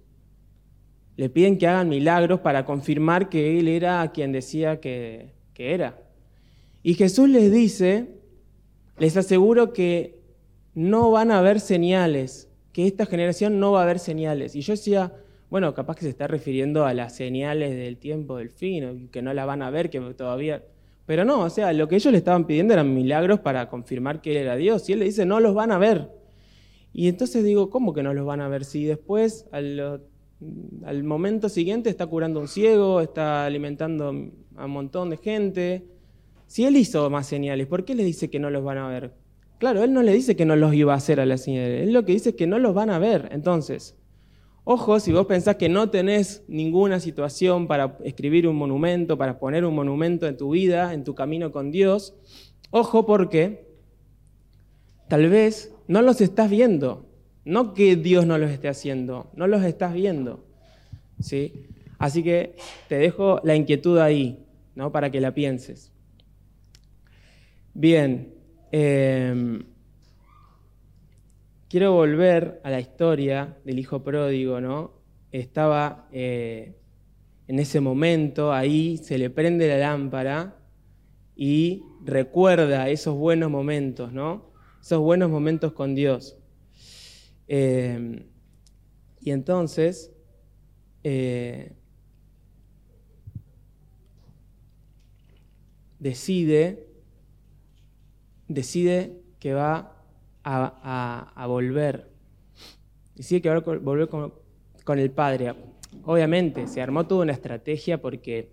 [1.17, 6.03] Le piden que hagan milagros para confirmar que Él era quien decía que, que era.
[6.83, 8.15] Y Jesús les dice,
[8.97, 10.23] les aseguro que
[10.73, 14.57] no van a haber señales que esta generación no va a haber señales.
[14.57, 15.13] Y yo decía,
[15.55, 19.33] bueno, capaz que se está refiriendo a las señales del tiempo del fin, que no
[19.33, 20.65] la van a ver, que todavía...
[21.07, 24.33] Pero no, o sea, lo que ellos le estaban pidiendo eran milagros para confirmar que
[24.33, 24.89] Él era Dios.
[24.89, 26.11] Y Él le dice, no los van a ver.
[26.93, 28.65] Y entonces digo, ¿cómo que no los van a ver?
[28.65, 30.01] Si después, al,
[31.05, 34.09] momento siguiente, está curando un ciego, está alimentando
[34.57, 35.87] a un montón de gente.
[36.49, 39.13] Si Él hizo más señales, ¿por qué le dice que no los van a ver?
[39.59, 41.93] Claro, él no le dice que no los iba a hacer a la señales, él
[41.93, 43.29] lo que dice es que no los van a ver.
[43.31, 43.95] Entonces,
[44.65, 49.65] ojo, si vos pensás que no tenés ninguna situación para escribir un monumento, para poner
[49.65, 52.15] un monumento en tu vida, en tu camino con Dios,
[52.71, 53.67] ojo porque
[55.09, 57.07] tal vez no los estás viendo.
[57.45, 60.45] No que Dios no los esté haciendo, no los estás viendo.
[61.21, 61.67] ¿sí?
[61.99, 62.57] Así que
[62.89, 64.91] te dejo la inquietud ahí, ¿no?
[64.91, 65.93] para que la pienses.
[67.75, 68.35] Bien,
[68.77, 69.63] Em,
[71.75, 74.93] quiero volver a la historia del hijo pródigo, ¿no?
[75.33, 76.77] Estaba eh,
[77.49, 80.57] en ese momento, ahí se le prende la lámpara
[81.35, 84.53] y recuerda esos buenos momentos, ¿no?
[84.81, 86.39] Esos buenos momentos con Dios.
[87.49, 88.25] Em,
[89.21, 90.13] y entonces
[91.03, 91.73] eh,
[95.99, 96.87] decide,
[98.47, 99.94] decide que va
[100.45, 102.11] a, volver.
[103.15, 105.55] Decide que va a volver con, el padre.
[106.05, 108.51] Obviamente, se armó toda una estrategia porque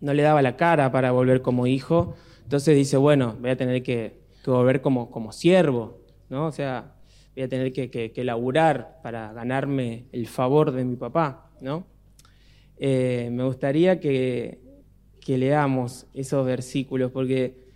[0.00, 2.14] no le daba la cara para volver como hijo.
[2.42, 6.46] Entonces dice, bueno, voy a tener que, volver como, como siervo, ¿no?
[6.46, 6.94] O sea,
[7.34, 11.86] voy a tener que, que, laburar para ganarme el favor de mi papá, ¿no?
[12.78, 14.58] Eh, me gustaría que,
[15.20, 17.69] que leamos esos versículos, porque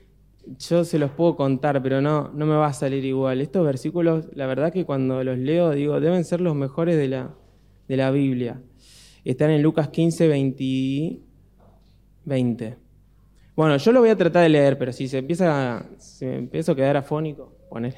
[0.59, 3.41] yo se los puedo contar, pero no, no me va a salir igual.
[3.41, 7.35] Estos versículos, la verdad que cuando los leo, digo, deben ser los mejores de la,
[7.89, 8.61] de la Biblia.
[9.25, 11.21] Están en Lucas 15, 20,
[12.25, 12.77] 20.
[13.57, 16.73] Bueno, yo lo voy a tratar de leer, pero si se empieza, si me empiezo
[16.73, 17.95] a quedar afónico, poner,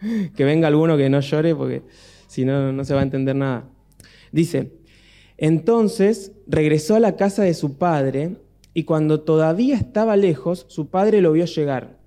[0.36, 1.82] que venga alguno que no llore, porque
[2.26, 3.68] si no, no se va a entender nada.
[4.30, 4.72] Dice,
[5.36, 8.36] entonces regresó a la casa de su padre
[8.74, 11.98] y cuando todavía estaba lejos, su padre lo vio llegar.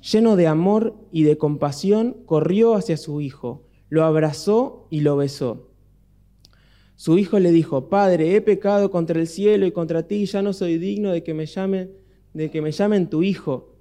[0.00, 5.68] Lleno de amor y de compasión, corrió hacia su hijo, lo abrazó y lo besó.
[6.96, 10.52] Su hijo le dijo, Padre, he pecado contra el cielo y contra ti, ya no
[10.52, 11.92] soy digno de que me llamen,
[12.32, 13.76] de que me llamen tu hijo.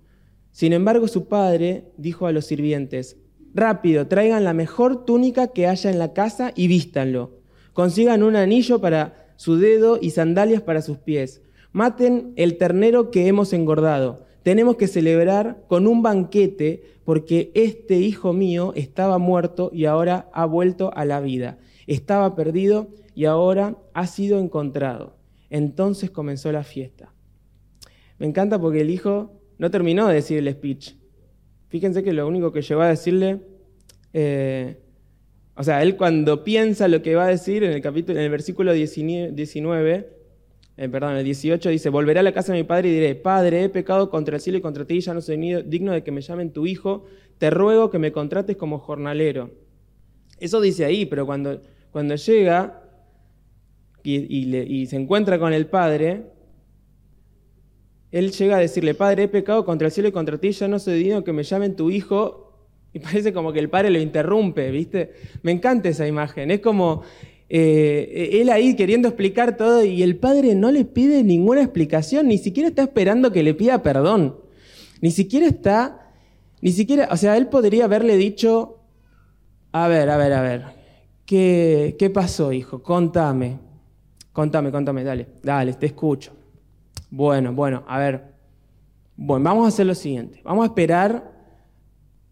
[0.52, 3.18] Sin embargo, su padre dijo a los sirvientes,
[3.54, 7.42] Rápido, traigan la mejor túnica que haya en la casa y vístanlo.
[7.74, 11.42] Consigan un anillo para su dedo y sandalias para sus pies.
[11.72, 14.26] Maten el ternero que hemos engordado.
[14.44, 20.46] Tenemos que celebrar con un banquete porque este hijo mío estaba muerto y ahora ha
[20.46, 21.60] vuelto a la vida.
[21.88, 25.16] Estaba perdido y ahora ha sido encontrado.
[25.50, 27.14] Entonces comenzó la fiesta.
[28.18, 30.96] Me encanta porque el hijo no terminó de decir el speech.
[31.68, 33.42] Fíjense que lo único que llegó a decirle,
[34.14, 34.78] eh,
[35.56, 38.32] o sea, él cuando piensa lo que va a decir en el capítulo, en el
[38.32, 40.21] versículo 19,
[40.82, 43.65] eh, perdón, el 18 dice, volveré a la casa de mi padre y diré, Padre,
[43.65, 46.22] he pecado contra el cielo y contra ti, ya no soy digno de que me
[46.22, 47.06] llamen tu hijo,
[47.38, 49.52] te ruego que me contrates como jornalero.
[50.39, 52.82] Eso dice ahí, pero cuando, cuando llega
[54.02, 56.24] y, se encuentra con el Padre,
[58.10, 60.80] él llega a decirle, Padre, he pecado contra el cielo y contra ti, ya no
[60.80, 62.48] soy digno que me llamen tu hijo.
[62.91, 65.13] Y parece como que el padre lo interrumpe, ¿viste?
[65.44, 66.52] Me encanta esa imagen.
[66.52, 67.04] Es como
[67.54, 72.38] eh, él ahí queriendo explicar todo y el padre no le pide ninguna explicación, ni
[72.38, 74.38] siquiera está esperando que le pida perdón.
[75.02, 76.14] Ni siquiera está,
[76.62, 78.80] ni siquiera, o sea, él podría haberle dicho,
[79.74, 80.64] a ver, a ver, a ver,
[81.26, 82.82] ¿qué, qué pasó, hijo?
[82.82, 83.60] Contame.
[84.32, 86.32] Contame, contame, dale, dale, te escucho.
[87.10, 88.32] Bueno, bueno, a ver.
[89.18, 90.40] Bueno, vamos a hacer lo siguiente.
[90.46, 91.31] Vamos a esperar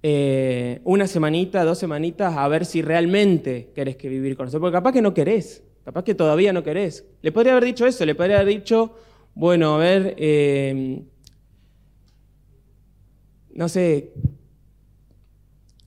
[0.04, 4.62] eh, una semanita, dos semanitas, a ver si realmente querés que vivir con nosotros.
[4.62, 7.06] Porque capaz que no querés, capaz que todavía no querés.
[7.22, 8.96] Le podría haber dicho eso, le podría haber dicho,
[9.36, 11.04] bueno, a ver, eh,
[13.54, 14.14] no sé,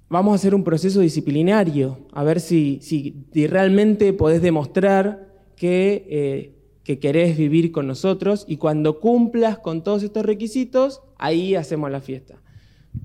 [0.08, 6.98] vamos a hacer un proceso disciplinario, a ver si, si realmente podés demostrar eh, que,
[6.98, 12.41] querés vivir con nosotros y cuando cumplas con todos estos requisitos, ahí hacemos la fiesta.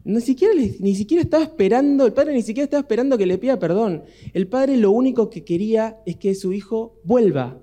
[0.04, 3.60] Ni siquiera, ni siquiera estaba esperando, el padre ni siquiera estaba esperando que le pida
[3.60, 4.04] perdón.
[4.34, 7.60] El padre lo único que quería es que su hijo vuelva,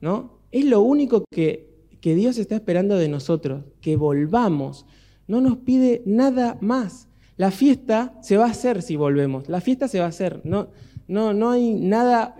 [0.00, 0.40] ¿no?
[0.52, 1.68] Es lo único que,
[2.00, 4.86] que Dios está esperando de nosotros, que volvamos.
[5.26, 7.08] No nos pide nada más.
[7.36, 9.48] La fiesta se va a hacer si volvemos.
[9.48, 10.40] La fiesta se va a hacer.
[10.44, 10.68] No,
[11.08, 12.36] no, no hay nada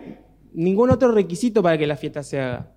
[0.53, 2.73] ningún otro requisito para que la fiesta se haga.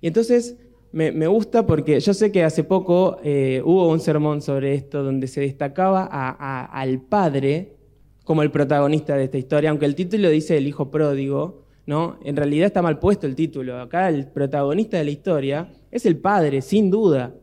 [0.00, 0.56] Y entonces
[0.92, 5.26] me, gusta porque yo sé que hace poco eh, hubo un sermón sobre esto donde
[5.26, 7.76] se destacaba al padre
[8.24, 12.18] como el protagonista de esta historia, aunque el título dice el hijo pródigo, ¿no?
[12.24, 13.80] En realidad está mal puesto el título.
[13.80, 17.34] Acá el protagonista de la historia es el padre, sin duda.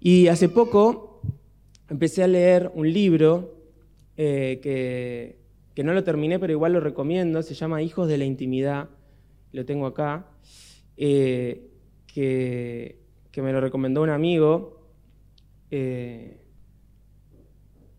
[0.00, 1.22] Y hace poco
[1.88, 3.54] empecé a leer un libro
[4.16, 5.38] eh, que,
[5.82, 8.90] no lo terminé, pero igual lo recomiendo, se llama Hijos de la Intimidad,
[9.52, 10.26] lo tengo acá,
[10.96, 11.70] eh,
[12.20, 14.80] que, me lo recomendó un amigo.
[15.70, 16.40] Eh,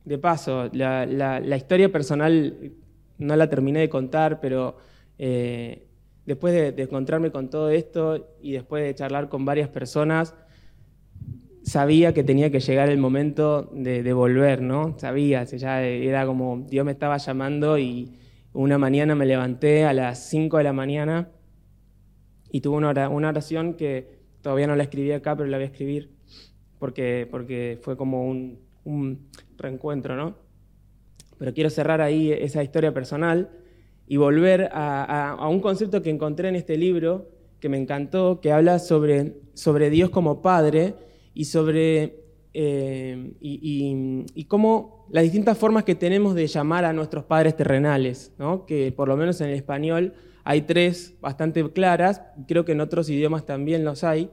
[0.03, 2.73] de paso, la, historia personal
[3.17, 4.77] no la terminé de contar, pero
[5.17, 5.87] eh,
[6.25, 10.35] después de, de encontrarme con todo esto y después de charlar con varias personas,
[11.63, 14.95] sabía que tenía que llegar el momento de, volver, ¿no?
[14.97, 18.17] Sabía, ya era como Dios me estaba llamando y
[18.53, 21.29] una mañana me levanté a las 5 de la mañana
[22.51, 26.09] y tuve una oración que todavía no la escribí acá, pero la voy a escribir
[26.79, 30.35] porque, porque fue como un, un reencuentro, ¿no?
[31.37, 33.49] Pero quiero cerrar ahí esa historia personal
[34.07, 37.29] y volver a, un concepto que encontré en este libro,
[37.59, 40.95] que me encantó, que habla sobre, sobre Dios como Padre
[41.33, 42.23] y sobre
[42.53, 48.33] eh, y, cómo las distintas formas que tenemos de llamar a nuestros padres terrenales,
[48.65, 50.13] que por lo menos en el español
[50.49, 54.31] hay tres bastante claras, creo que en otros idiomas también los hay.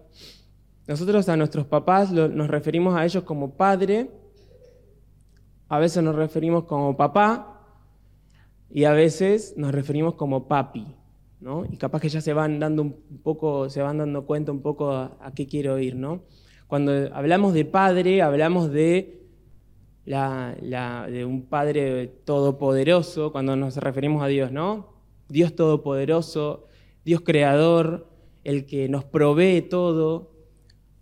[0.89, 4.11] Nosotros a nuestros papás nos referimos a ellos como padre,
[5.69, 7.61] a veces nos referimos como papá
[8.71, 10.87] y a veces nos referimos como papi.
[11.71, 14.93] Y capaz que ya se van dando un poco, se van dando cuenta un poco
[14.93, 16.23] a, qué quiero ir, ¿no?
[16.67, 19.23] Cuando hablamos de padre, hablamos de,
[20.07, 24.96] de un padre todopoderoso, cuando nos referimos a Dios, ¿no?
[25.29, 26.67] Dios todopoderoso,
[27.05, 28.09] Dios creador,
[28.45, 30.37] el que nos provee todo,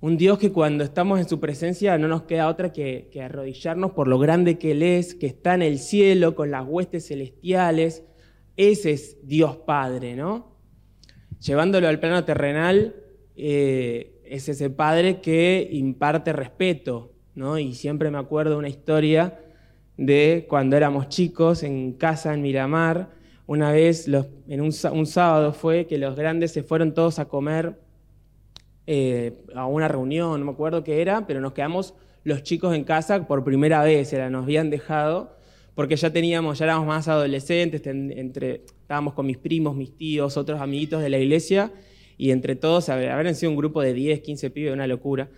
[0.05, 4.07] un Dios que cuando estamos en su presencia no nos queda otra que, arrodillarnos por
[4.07, 8.05] lo grande que Él es, que está en el cielo con las huestes celestiales.
[8.57, 10.59] Ese es Dios Padre, ¿no?
[11.41, 12.97] Llevándolo al plano terrenal,
[13.35, 17.59] eh, es ese padre que imparte respeto, ¿no?
[17.59, 19.41] Y siempre me acuerdo una historia
[19.97, 23.11] de cuando éramos chicos en casa en Miramar,
[23.47, 24.09] una vez
[24.49, 24.73] en un,
[25.07, 27.79] sábado fue que los grandes se fueron todos a comer
[28.87, 32.85] eh, a una reunión, no me acuerdo qué era, pero nos quedamos los chicos en
[32.85, 35.37] casa por primera vez, nos habían dejado,
[35.75, 40.61] porque ya teníamos, ya éramos más adolescentes, entre, estábamos con mis primos, mis tíos, otros
[40.61, 41.71] amiguitos de la iglesia,
[42.17, 45.29] y entre todos, habrían sido un grupo de 10, 15 pibes, una locura.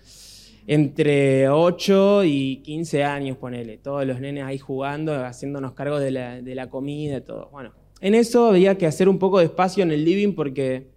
[0.69, 6.43] Entre 8 y 15 años, ponele, todos los nenes ahí jugando, haciéndonos cargos de la,
[6.43, 7.49] de la comida, todo.
[7.51, 10.91] Bueno, en eso había que hacer un poco de espacio en el living porque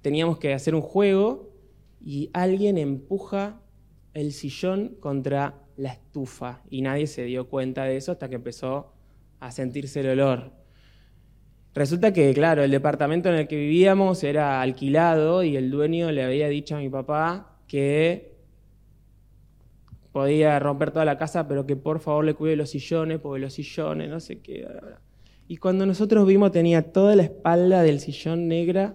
[0.00, 1.52] teníamos que hacer un juego
[2.00, 3.60] y alguien empuja
[4.14, 8.92] el sillón contra la estufa y nadie se dio cuenta de eso hasta que empezó
[9.40, 10.52] a sentirse el olor.
[11.74, 16.24] Resulta que, claro, el departamento en el que vivíamos era alquilado y el dueño le
[16.24, 18.36] había dicho a mi papá que
[20.10, 23.52] podía romper toda la casa, pero que por favor le cuide los sillones, porque los
[23.52, 24.66] sillones, no sé qué.
[25.48, 28.94] Y cuando nosotros vimos tenía toda la espalda del sillón negra.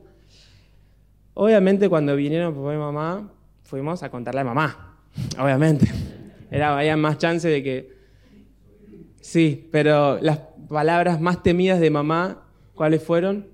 [1.34, 3.32] Obviamente cuando vinieron papá y mamá,
[3.64, 4.98] fuimos a contarle a mamá,
[5.40, 5.92] obviamente.
[6.52, 7.94] Era, había más chance de que...
[9.20, 10.40] Sí, pero las
[10.70, 12.44] palabras más temidas de mamá
[12.76, 13.48] ¿Cuáles fueron?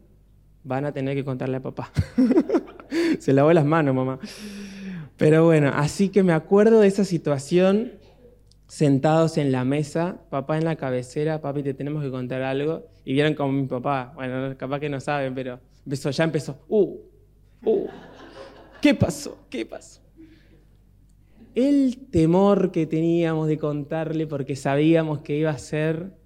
[0.63, 1.91] Van a tener que contarle a papá.
[3.19, 4.19] Se lavó las manos, mamá.
[5.17, 7.93] Pero bueno, así que me acuerdo de esa situación,
[8.69, 12.87] sentados en la mesa, papá en la cabecera, papi, te tenemos que contar algo.
[13.03, 16.97] Y vieron como mi papá, bueno, capaz que no saben, pero empezó, ya empezó, uh,
[17.65, 17.87] uh,
[18.81, 19.39] ¿qué pasó?
[19.49, 19.99] ¿Qué pasó?
[21.55, 26.17] El temor que teníamos de contarle porque sabíamos que iba a ser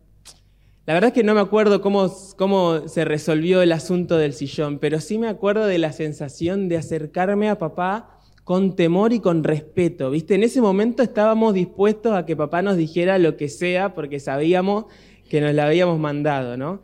[0.86, 4.80] la verdad es que no me acuerdo cómo, cómo se resolvió el asunto del sillón,
[4.80, 9.44] pero sí me acuerdo de la sensación de acercarme a papá con temor y con
[9.44, 10.10] respeto.
[10.12, 10.36] ¿Viste?
[10.36, 14.86] En ese momento estábamos dispuestos a que papá nos dijera lo que sea porque sabíamos
[15.30, 16.82] que nos la habíamos mandado, ¿no?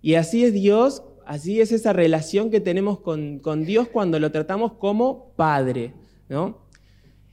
[0.00, 4.72] Y así es Dios, así es esa relación que tenemos con, Dios cuando lo tratamos
[4.74, 5.92] como Padre,
[6.28, 6.58] ¿no?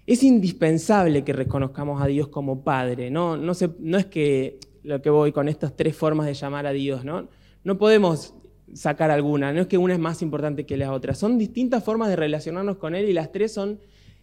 [0.06, 3.12] Es indispensable que reconozcamos a Dios como Padre.
[3.12, 7.06] No, no es que lo que voy con estas tres formas de llamar a Dios,
[7.06, 7.28] ¿no?
[7.64, 8.34] No podemos
[8.74, 12.10] sacar alguna, no es que una es más importante que la otra, son distintas formas
[12.10, 13.80] de relacionarnos con Él y las tres son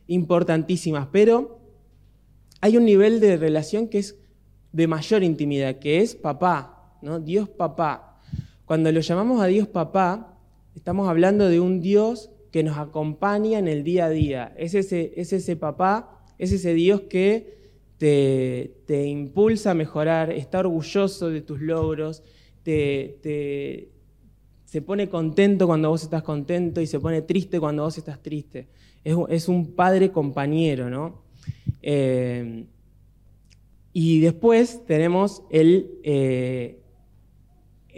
[0.06, 1.60] importantísimas, pero
[2.60, 4.16] hay un nivel de relación que es
[4.72, 7.20] de mayor intimidad, que es papá, ¿no?
[7.20, 8.20] Dios papá.
[8.64, 10.38] Cuando lo llamamos a Dios papá,
[10.74, 14.54] estamos hablando de un Dios que nos acompaña en el día a día.
[14.56, 17.54] Es ese, es ese papá, es ese Dios que
[17.98, 22.22] te, impulsa a mejorar, está orgulloso de tus logros,
[22.62, 23.88] te,
[24.64, 28.68] se pone contento cuando vos estás contento y se pone triste cuando vos estás triste.
[29.04, 31.22] Es, un padre compañero, ¿no?
[31.82, 32.64] Eh,
[33.92, 36.80] y después tenemos el, eh,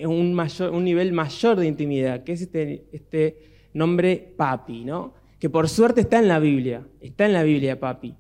[0.04, 5.14] un, mayor, un nivel mayor de intimidad, que es este, este nombre papi, ¿no?
[5.38, 8.14] Que por suerte está en la Biblia, está en la Biblia papi.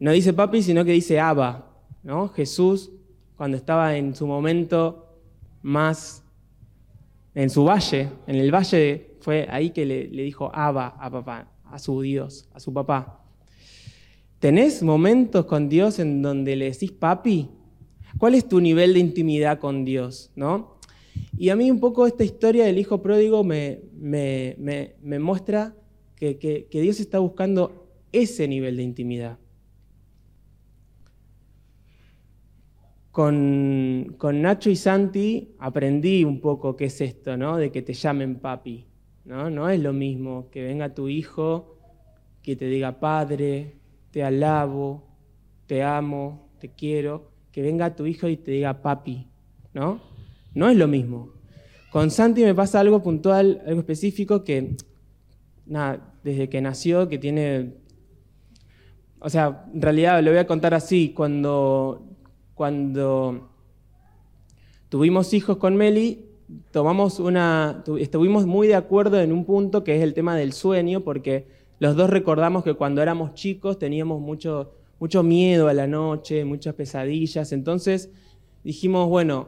[0.00, 1.68] No dice papi, sino que dice Abba.
[2.02, 2.28] ¿no?
[2.28, 2.92] Jesús,
[3.36, 5.18] cuando estaba en su momento
[5.62, 6.22] más
[7.34, 11.78] en su valle, en el valle, fue ahí que le, dijo Abba a papá, a
[11.78, 13.24] su Dios, a su papá.
[14.38, 17.48] ¿Tenés momentos con Dios en donde le decís papi?
[18.18, 20.30] ¿Cuál es tu nivel de intimidad con Dios?
[20.36, 20.78] ¿no?
[21.36, 25.74] Y a mí un poco esta historia del hijo pródigo me, me, muestra
[26.16, 29.38] que, que Dios está buscando ese nivel de intimidad.
[33.18, 37.56] Con, Nacho y Santi aprendí un poco qué es esto, ¿no?
[37.56, 38.86] De que te llamen papi,
[39.24, 39.50] ¿no?
[39.50, 41.80] No es lo mismo que venga tu hijo,
[42.44, 43.74] que te diga padre,
[44.12, 45.02] te alabo,
[45.66, 49.26] te amo, te quiero, que venga tu hijo y te diga papi,
[49.74, 50.00] ¿no?
[50.54, 51.32] No es lo mismo.
[51.90, 54.76] Con Santi me pasa algo puntual, algo específico que,
[55.66, 57.74] nada, desde que nació, que tiene...
[59.18, 62.07] O sea, en realidad lo voy a contar así, cuando,
[62.58, 63.48] cuando
[64.88, 66.26] tuvimos hijos con Meli,
[66.72, 67.22] tomamos
[68.00, 71.46] estuvimos muy de acuerdo en un punto que es el tema del sueño, porque
[71.78, 76.74] los dos recordamos que cuando éramos chicos teníamos mucho, mucho miedo a la noche, muchas
[76.74, 78.10] pesadillas, entonces
[78.64, 79.46] dijimos, bueno,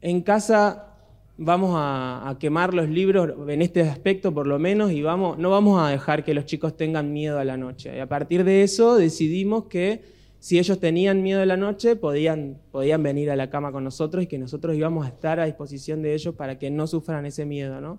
[0.00, 0.94] en casa
[1.36, 5.82] vamos a, quemar los libros en este aspecto por lo menos y vamos, no vamos
[5.82, 7.96] a dejar que los chicos tengan miedo a la noche.
[7.96, 10.13] Y a partir de eso decidimos que
[10.44, 14.24] si ellos tenían miedo a la noche podían, podían venir a la cama con nosotros
[14.24, 17.46] y que nosotros íbamos a estar a disposición de ellos para que no sufran ese
[17.46, 17.80] miedo.
[17.80, 17.98] ¿no?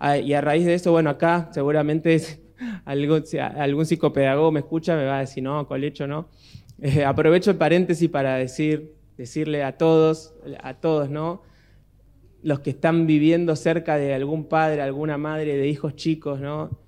[0.00, 2.20] Ah, y a raíz de eso, bueno, acá seguramente
[2.84, 3.22] algún,
[3.56, 6.28] algún psicopedagogo me escucha, me va a decir, no, colecho, no.
[6.82, 11.42] Eh, aprovecho el paréntesis para decir, decirle a todos, a todos, ¿no?
[12.42, 16.87] los que están viviendo cerca de algún padre, alguna madre de hijos chicos, ¿no?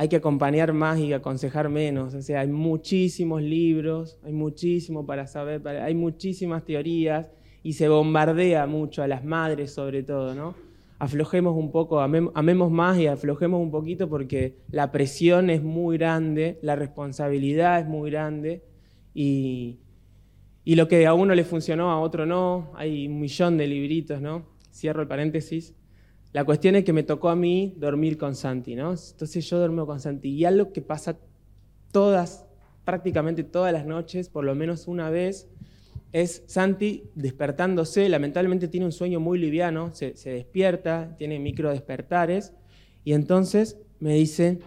[0.00, 2.14] Hay que acompañar más y aconsejar menos.
[2.14, 7.26] O sea, hay muchísimos libros, hay muchísimo para saber, hay muchísimas teorías
[7.62, 10.54] y se bombardea mucho a las madres sobre todo, ¿no?
[10.98, 16.58] Aflojemos un poco, amemos más y aflojemos un poquito porque la presión es muy grande,
[16.62, 18.64] la responsabilidad es muy grande
[19.12, 19.80] y,
[20.64, 22.72] y lo que a uno le funcionó, a otro no.
[22.74, 24.46] Hay un millón de libritos, ¿no?
[24.72, 25.74] cierro el paréntesis.
[26.32, 28.90] La cuestión es que me tocó a mí dormir con Santi, ¿no?
[28.90, 30.28] Entonces yo duermo con Santi.
[30.28, 31.18] Y algo que pasa
[31.90, 32.46] todas,
[32.84, 35.48] prácticamente todas las noches, por lo menos una vez,
[36.12, 38.08] es Santi despertándose.
[38.08, 42.52] Lamentablemente tiene un sueño muy liviano, se, despierta, tiene micro despertares.
[43.04, 44.60] Y entonces me dice,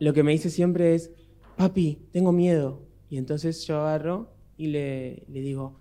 [0.00, 1.12] lo que me dice siempre es,
[1.56, 2.82] papi, tengo miedo.
[3.10, 5.78] Y entonces yo agarro y le, le digo,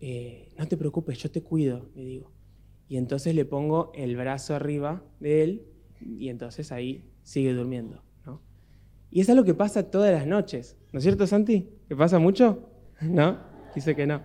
[0.00, 2.35] eh, no te preocupes, yo te cuido, le digo.
[2.88, 5.66] Y entonces le pongo el brazo arriba de él
[6.00, 8.02] y entonces ahí sigue durmiendo.
[8.24, 8.40] ¿no?
[9.10, 11.68] Y es algo que pasa todas las noches, ¿no es cierto, Santi?
[11.88, 12.70] ¿Que pasa mucho?
[13.00, 13.38] ¿No?
[13.74, 14.22] Dice que no.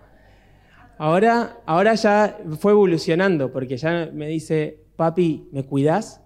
[0.98, 6.20] Ahora, ahora ya fue evolucionando porque ya me dice, papi, ¿me cuidas?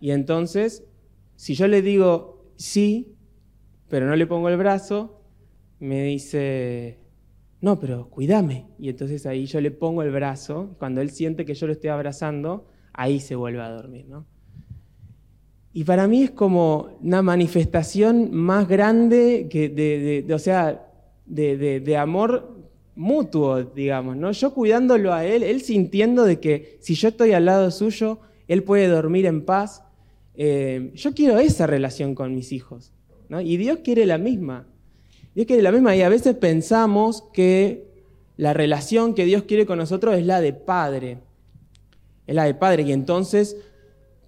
[0.00, 0.84] Y entonces,
[1.34, 3.16] si yo le digo sí,
[3.88, 5.22] pero no le pongo el brazo,
[5.78, 6.98] me dice,
[7.60, 8.66] no, pero cuídame.
[8.78, 11.90] Y entonces ahí yo le pongo el brazo, cuando él siente que yo lo estoy
[11.90, 14.26] abrazando, ahí se vuelve a dormir, ¿no?
[15.72, 20.86] Y para mí es como una manifestación más grande que de, o sea,
[21.26, 24.32] de, amor mutuo, digamos, ¿no?
[24.32, 28.62] Yo cuidándolo a él, él sintiendo de que si yo estoy al lado suyo, él
[28.62, 29.82] puede dormir en paz.
[30.34, 32.94] Eh, yo quiero esa relación con mis hijos,
[33.28, 33.42] ¿no?
[33.42, 34.66] Y Dios quiere la misma.
[35.36, 37.86] Y es que de la misma, y a veces pensamos que
[38.38, 41.18] la relación que Dios quiere con nosotros es la de padre.
[42.26, 42.84] Es la de padre.
[42.84, 43.58] Y entonces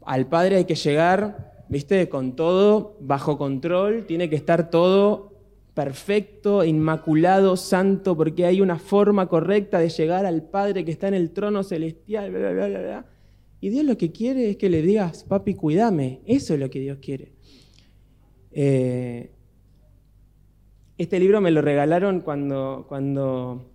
[0.05, 5.33] al padre hay que llegar, viste, con todo bajo control, tiene que estar todo
[5.73, 11.15] perfecto, inmaculado, santo, porque hay una forma correcta de llegar al Padre que está en
[11.15, 13.07] el trono celestial, bla, bla, bla, bla.
[13.61, 16.21] Y Dios lo que quiere es que le digas, papi, cuídame.
[16.27, 17.33] Eso es lo que Dios quiere.
[18.51, 19.31] Eh,
[20.99, 23.71] este libro me lo regalaron cuando, cuando,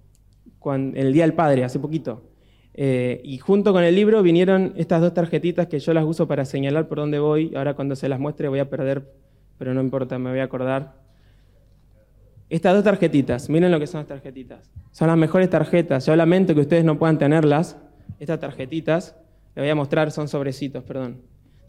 [0.93, 2.29] el Día del Padre, hace poquito.
[2.73, 6.43] Eh, y junto con el libro vinieron estas dos tarjetitas que yo las uso para
[6.43, 7.53] señalar por dónde voy.
[7.55, 9.09] Ahora cuando se las muestre voy a perder,
[9.57, 11.01] pero no importa, me voy a acordar.
[12.49, 14.69] Estas dos tarjetitas, miren lo que son las tarjetitas.
[14.91, 16.05] Son las mejores tarjetas.
[16.05, 17.77] Yo lamento que ustedes no puedan tenerlas.
[18.19, 19.15] Estas tarjetitas,
[19.55, 21.21] les voy a mostrar, son sobrecitos, perdón,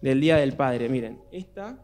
[0.03, 0.89] del Día del Padre.
[0.89, 1.79] Miren, esta,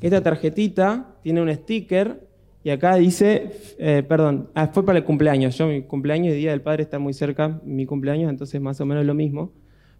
[0.00, 2.33] esta tarjetita tiene un sticker
[2.64, 5.56] y acá dice, eh, perdón, ah, fue para el cumpleaños.
[5.56, 8.86] Yo, mi cumpleaños y Día del Padre está muy cerca, mi cumpleaños, entonces más o
[8.86, 9.52] menos lo mismo.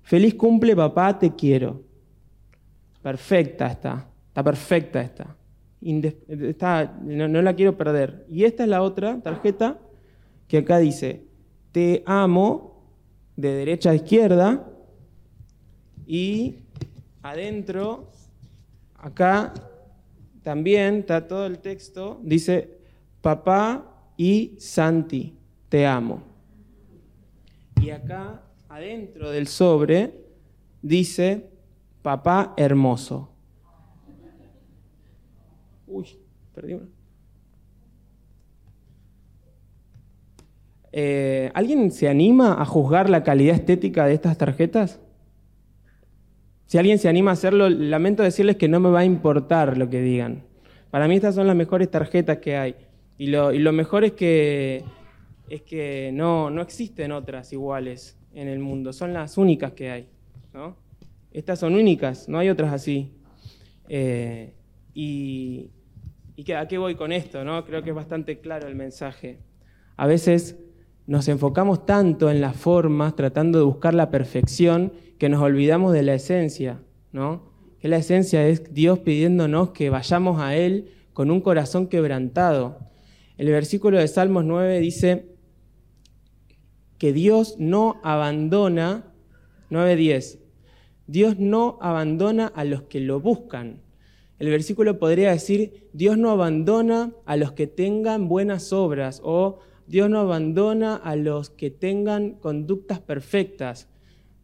[0.02, 1.82] Feliz cumple, papá, te quiero.
[3.02, 5.36] Perfecta está, está perfecta está
[7.02, 8.24] no, no, la quiero perder.
[8.30, 9.78] Y esta es la otra tarjeta
[10.48, 11.24] que acá dice,
[11.72, 12.82] te amo,
[13.36, 14.66] de derecha a izquierda,
[16.06, 16.56] y
[17.22, 18.10] adentro,
[18.94, 19.52] acá
[20.44, 22.78] también está todo el texto, dice,
[23.22, 25.36] papá y Santi,
[25.70, 26.22] te amo.
[27.80, 30.12] Y acá, adentro del sobre,
[30.82, 31.48] dice,
[32.02, 33.30] papá hermoso.
[35.86, 36.06] Uy,
[36.54, 36.88] perdí una.
[40.92, 45.00] Eh, ¿Alguien se anima a juzgar la calidad estética de estas tarjetas?
[46.66, 49.90] Si alguien se anima a hacerlo, lamento decirles que no me va a importar lo
[49.90, 50.44] que digan.
[50.90, 52.76] Para mí estas son las mejores tarjetas que hay.
[53.18, 54.82] Y lo, mejor es que,
[56.12, 60.08] no, no existen otras iguales en el mundo, son las únicas que hay.
[61.32, 63.12] Estas son únicas, no hay otras así.
[63.88, 64.54] Eh,
[64.94, 65.70] y,
[66.56, 67.40] ¿a qué voy con esto?
[67.66, 69.38] Creo que es bastante claro el mensaje.
[69.96, 70.58] A veces
[71.06, 76.02] nos enfocamos tanto en las formas, tratando de buscar la perfección, que nos olvidamos de
[76.02, 76.80] la esencia,
[77.12, 77.52] ¿no?
[77.78, 82.78] Que la esencia es Dios pidiéndonos que vayamos a Él con un corazón quebrantado.
[83.36, 85.34] El versículo de Salmos 9 dice
[86.98, 89.12] que Dios no abandona,
[89.70, 90.38] 9.10,
[91.06, 93.82] Dios no abandona a los que lo buscan.
[94.38, 100.08] El versículo podría decir, Dios no abandona a los que tengan buenas obras o Dios
[100.08, 103.88] no abandona a los que tengan conductas perfectas.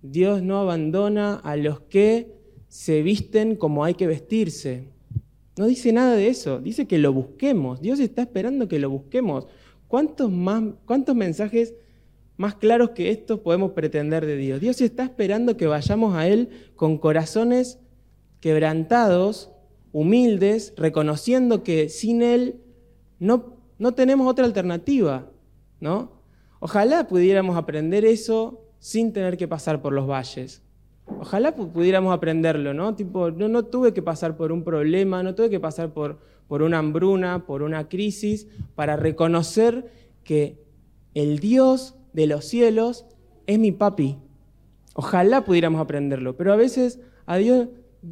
[0.03, 2.35] Dios no abandona a los que
[2.69, 4.89] se visten como hay que vestirse.
[5.57, 7.81] No dice nada de eso, dice que lo busquemos.
[7.81, 9.47] Dios está esperando que lo busquemos.
[9.89, 11.75] ¿Cuántos, más, cuántos mensajes
[12.37, 14.61] más claros que estos podemos pretender de Dios?
[14.61, 17.79] Dios está esperando que vayamos a Él con corazones
[18.41, 19.51] quebrantados,
[19.93, 22.61] humildes, reconociendo que sin Él
[23.19, 25.27] no, no tenemos otra alternativa.
[25.81, 26.13] ¿no?
[26.61, 30.63] Ojalá pudiéramos aprender eso sin tener que pasar por los valles.
[31.19, 32.95] Ojalá pudiéramos aprenderlo, ¿no?
[32.95, 36.63] Tipo, no, no tuve que pasar por un problema, no tuve que pasar por, por
[36.63, 39.91] una hambruna, por una crisis, para reconocer
[40.23, 40.63] que
[41.15, 43.07] el Dios de los cielos
[43.47, 44.19] es mi papi.
[44.95, 47.69] Ojalá pudiéramos aprenderlo, pero a veces a Dios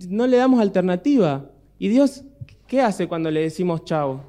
[0.08, 1.50] no le damos alternativa.
[1.78, 2.24] ¿Y Dios
[2.66, 4.27] qué hace cuando le decimos chao?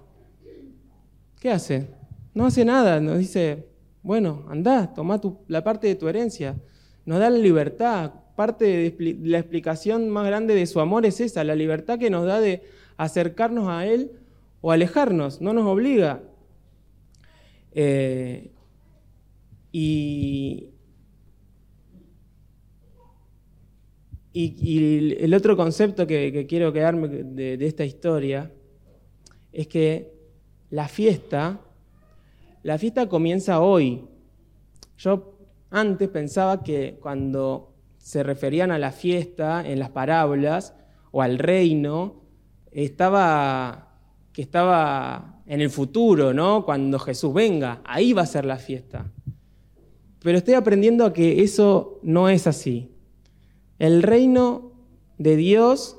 [1.39, 1.87] ¿Qué hace?
[2.33, 3.65] No hace nada, nos dice,
[4.03, 6.57] bueno, anda, toma la parte de tu herencia.
[7.05, 8.13] Nos da la libertad.
[8.35, 12.25] Parte de la explicación más grande de su amor es esa, la libertad que nos
[12.25, 12.63] da de
[12.97, 14.11] acercarnos a Él
[14.61, 16.23] o alejarnos, no nos obliga.
[17.71, 18.51] Eh,
[19.71, 20.69] y,
[24.33, 28.51] el otro concepto que, quiero quedarme de esta historia
[29.51, 30.18] es que
[30.69, 31.59] la fiesta
[32.61, 34.03] la fiesta comienza hoy.
[34.97, 35.37] Yo
[35.69, 40.75] antes pensaba que cuando se referían a la fiesta en las parábolas
[41.11, 42.21] o al reino,
[42.71, 43.85] estaba
[44.33, 46.65] que estaba en el futuro, ¿no?
[46.65, 49.09] Cuando Jesús venga, ahí va a ser la fiesta.
[50.21, 52.91] Pero estoy aprendiendo a que eso no es así.
[53.79, 54.73] El reino
[55.17, 55.97] de Dios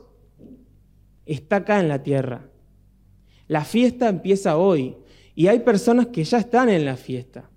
[1.24, 2.49] está acá en la tierra.
[3.50, 4.94] La fiesta empieza hoy.
[5.34, 7.50] Y hay personas que ya están en la fiesta.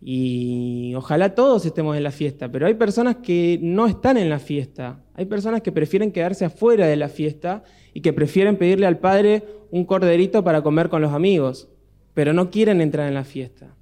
[0.00, 4.38] Y ojalá todos estemos en la fiesta, pero hay personas que no están en la
[4.38, 5.02] fiesta.
[5.14, 9.42] Hay personas que prefieren quedarse afuera de la fiesta y que prefieren pedirle al Padre
[9.72, 11.68] un corderito para comer con los amigos,
[12.14, 13.74] pero no quieren entrar en la fiesta.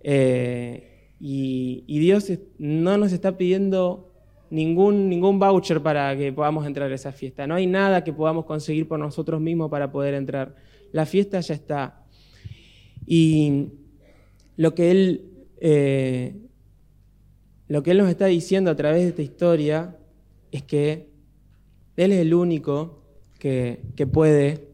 [0.00, 4.09] Eh, y, y, Dios no nos está pidiendo
[4.50, 7.46] ningún, ningún voucher para que podamos entrar a esa fiesta.
[7.46, 10.54] No hay nada que podamos conseguir por nosotros mismos para poder entrar
[10.92, 12.04] la fiesta ya está.
[13.06, 13.68] Y
[14.56, 15.24] lo que él,
[15.60, 16.34] eh,
[17.68, 19.96] lo que él nos está diciendo a través de esta historia
[20.50, 21.10] es que
[21.96, 23.04] él es el único
[23.38, 24.68] que, que puede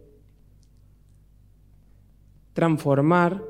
[2.55, 3.43] transformar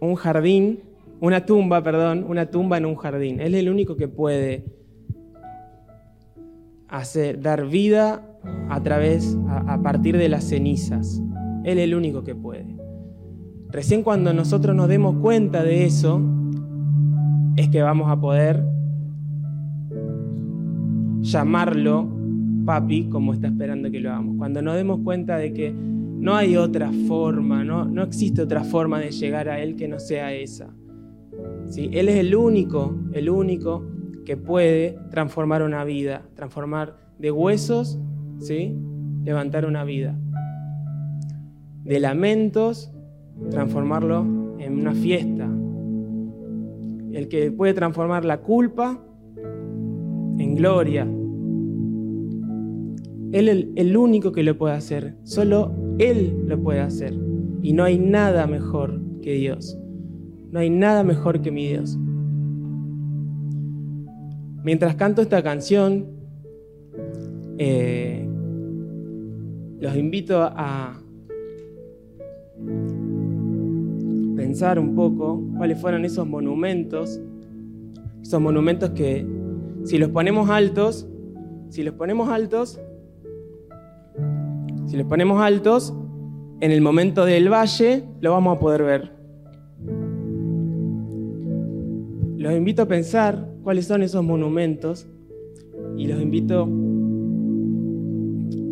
[0.00, 0.80] un jardín,
[1.20, 3.40] una tumba, perdón, una tumba en un jardín.
[3.40, 4.64] Él es el único que puede
[6.88, 8.22] hacer, dar vida
[8.68, 11.22] a través, a partir de las cenizas.
[11.64, 12.76] Él es el único que puede.
[13.70, 16.20] Recién cuando nosotros nos demos cuenta de eso,
[17.56, 18.62] es que vamos a poder
[21.20, 22.08] llamarlo
[22.64, 24.36] papi como está esperando que lo hagamos.
[24.38, 29.00] Cuando nos demos cuenta de que no hay otra forma, no, no existe otra forma
[29.00, 30.74] de llegar a Él que no sea esa.
[31.68, 31.90] ¿Sí?
[31.92, 33.84] Él es el único, el único
[34.26, 37.98] que puede transformar una vida, transformar de huesos,
[38.40, 38.76] ¿sí?
[39.24, 40.14] levantar una vida
[41.86, 42.90] de lamentos,
[43.50, 44.26] transformarlo
[44.58, 45.48] en una fiesta.
[47.12, 49.00] El que puede transformar la culpa
[50.38, 51.04] en gloria.
[53.32, 55.14] Él es el único que lo puede hacer.
[55.22, 57.14] Solo Él lo puede hacer.
[57.62, 59.78] Y no hay nada mejor que Dios.
[60.50, 61.96] No hay nada mejor que mi Dios.
[64.66, 66.06] Mientras canto esta canción,
[67.56, 68.28] eh,
[69.78, 71.00] los invito a,
[74.34, 77.20] pensar un poco cuáles fueron esos monumentos,
[78.20, 79.24] esos monumentos que
[79.84, 81.06] si los ponemos altos,
[81.68, 82.80] si los ponemos altos,
[84.86, 85.94] si los ponemos altos,
[86.58, 89.12] en el momento del valle lo vamos a poder ver.
[92.36, 95.08] Los invito a pensar cuáles son esos monumentos
[95.96, 96.68] y los invito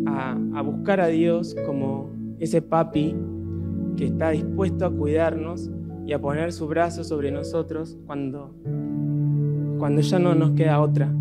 [0.07, 3.13] a, buscar a Dios como ese papi
[3.97, 5.69] que está dispuesto a cuidarnos
[6.07, 8.55] y a poner su brazo sobre nosotros cuando,
[9.77, 11.13] cuando ya no nos queda otra.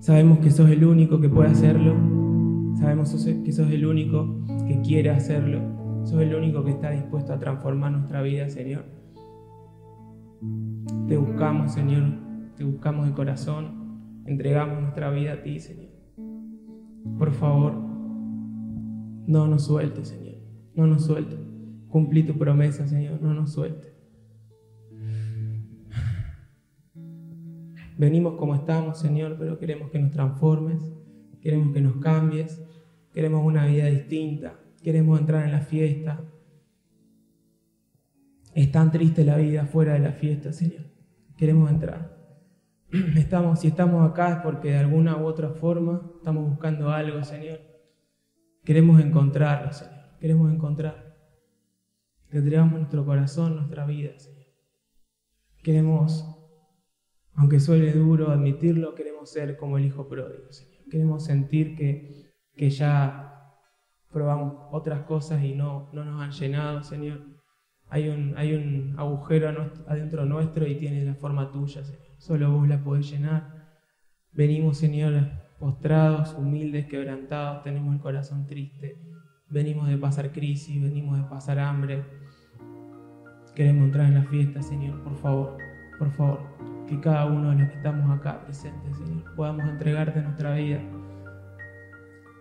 [0.00, 1.94] Sabemos que sos el único que puede hacerlo.
[2.78, 5.60] Sabemos que sos el único que quiere hacerlo.
[6.04, 8.84] Sos el único que está dispuesto a transformar nuestra vida, Señor.
[11.06, 12.14] Te buscamos, Señor.
[12.56, 14.22] Te buscamos de corazón.
[14.24, 15.90] Entregamos nuestra vida a ti, Señor.
[17.18, 17.74] Por favor,
[19.26, 20.36] no nos sueltes, Señor.
[20.74, 21.38] No nos sueltes.
[21.88, 23.20] Cumplí tu promesa, Señor.
[23.20, 23.89] No nos sueltes.
[28.00, 30.90] Venimos como estamos, Señor, pero queremos que nos transformes,
[31.42, 32.58] queremos que nos cambies,
[33.12, 36.24] queremos una vida distinta, queremos entrar en la fiesta.
[38.54, 40.86] Es tan triste la vida fuera de la fiesta, Señor.
[41.36, 42.16] Queremos entrar.
[43.18, 47.60] Estamos, si estamos acá es porque de alguna u otra forma estamos buscando algo, Señor.
[48.64, 50.16] Queremos encontrarlo, Señor.
[50.18, 51.18] Queremos encontrar.
[52.30, 54.46] Que entregamos nuestro corazón, nuestra vida, Señor.
[55.62, 56.39] Queremos
[57.40, 60.84] aunque suele duro admitirlo, queremos ser como el Hijo pródigo, Señor.
[60.90, 63.56] Queremos sentir que, que ya
[64.12, 67.20] probamos otras cosas y no, no nos han llenado, Señor.
[67.88, 69.48] Hay un, hay un agujero
[69.88, 72.02] adentro nuestro y tiene la forma tuya, Señor.
[72.18, 73.78] Solo vos la podés llenar.
[74.32, 75.14] Venimos, Señor,
[75.58, 79.00] postrados, humildes, quebrantados, tenemos el corazón triste.
[79.48, 82.04] Venimos de pasar crisis, venimos de pasar hambre.
[83.54, 85.56] Queremos entrar en la fiesta, Señor, por favor,
[85.98, 86.60] por favor
[86.90, 90.80] que cada uno de los que estamos acá presentes, Señor, podamos entregarte nuestra vida,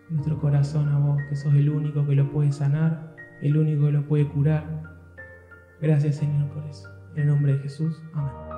[0.09, 3.91] nuestro corazón a vos, que sos el único que lo puede sanar, el único que
[3.91, 4.65] lo puede curar.
[5.79, 6.89] Gracias, Señor, por eso.
[7.13, 8.01] En el nombre de Jesús.
[8.13, 8.48] Amén.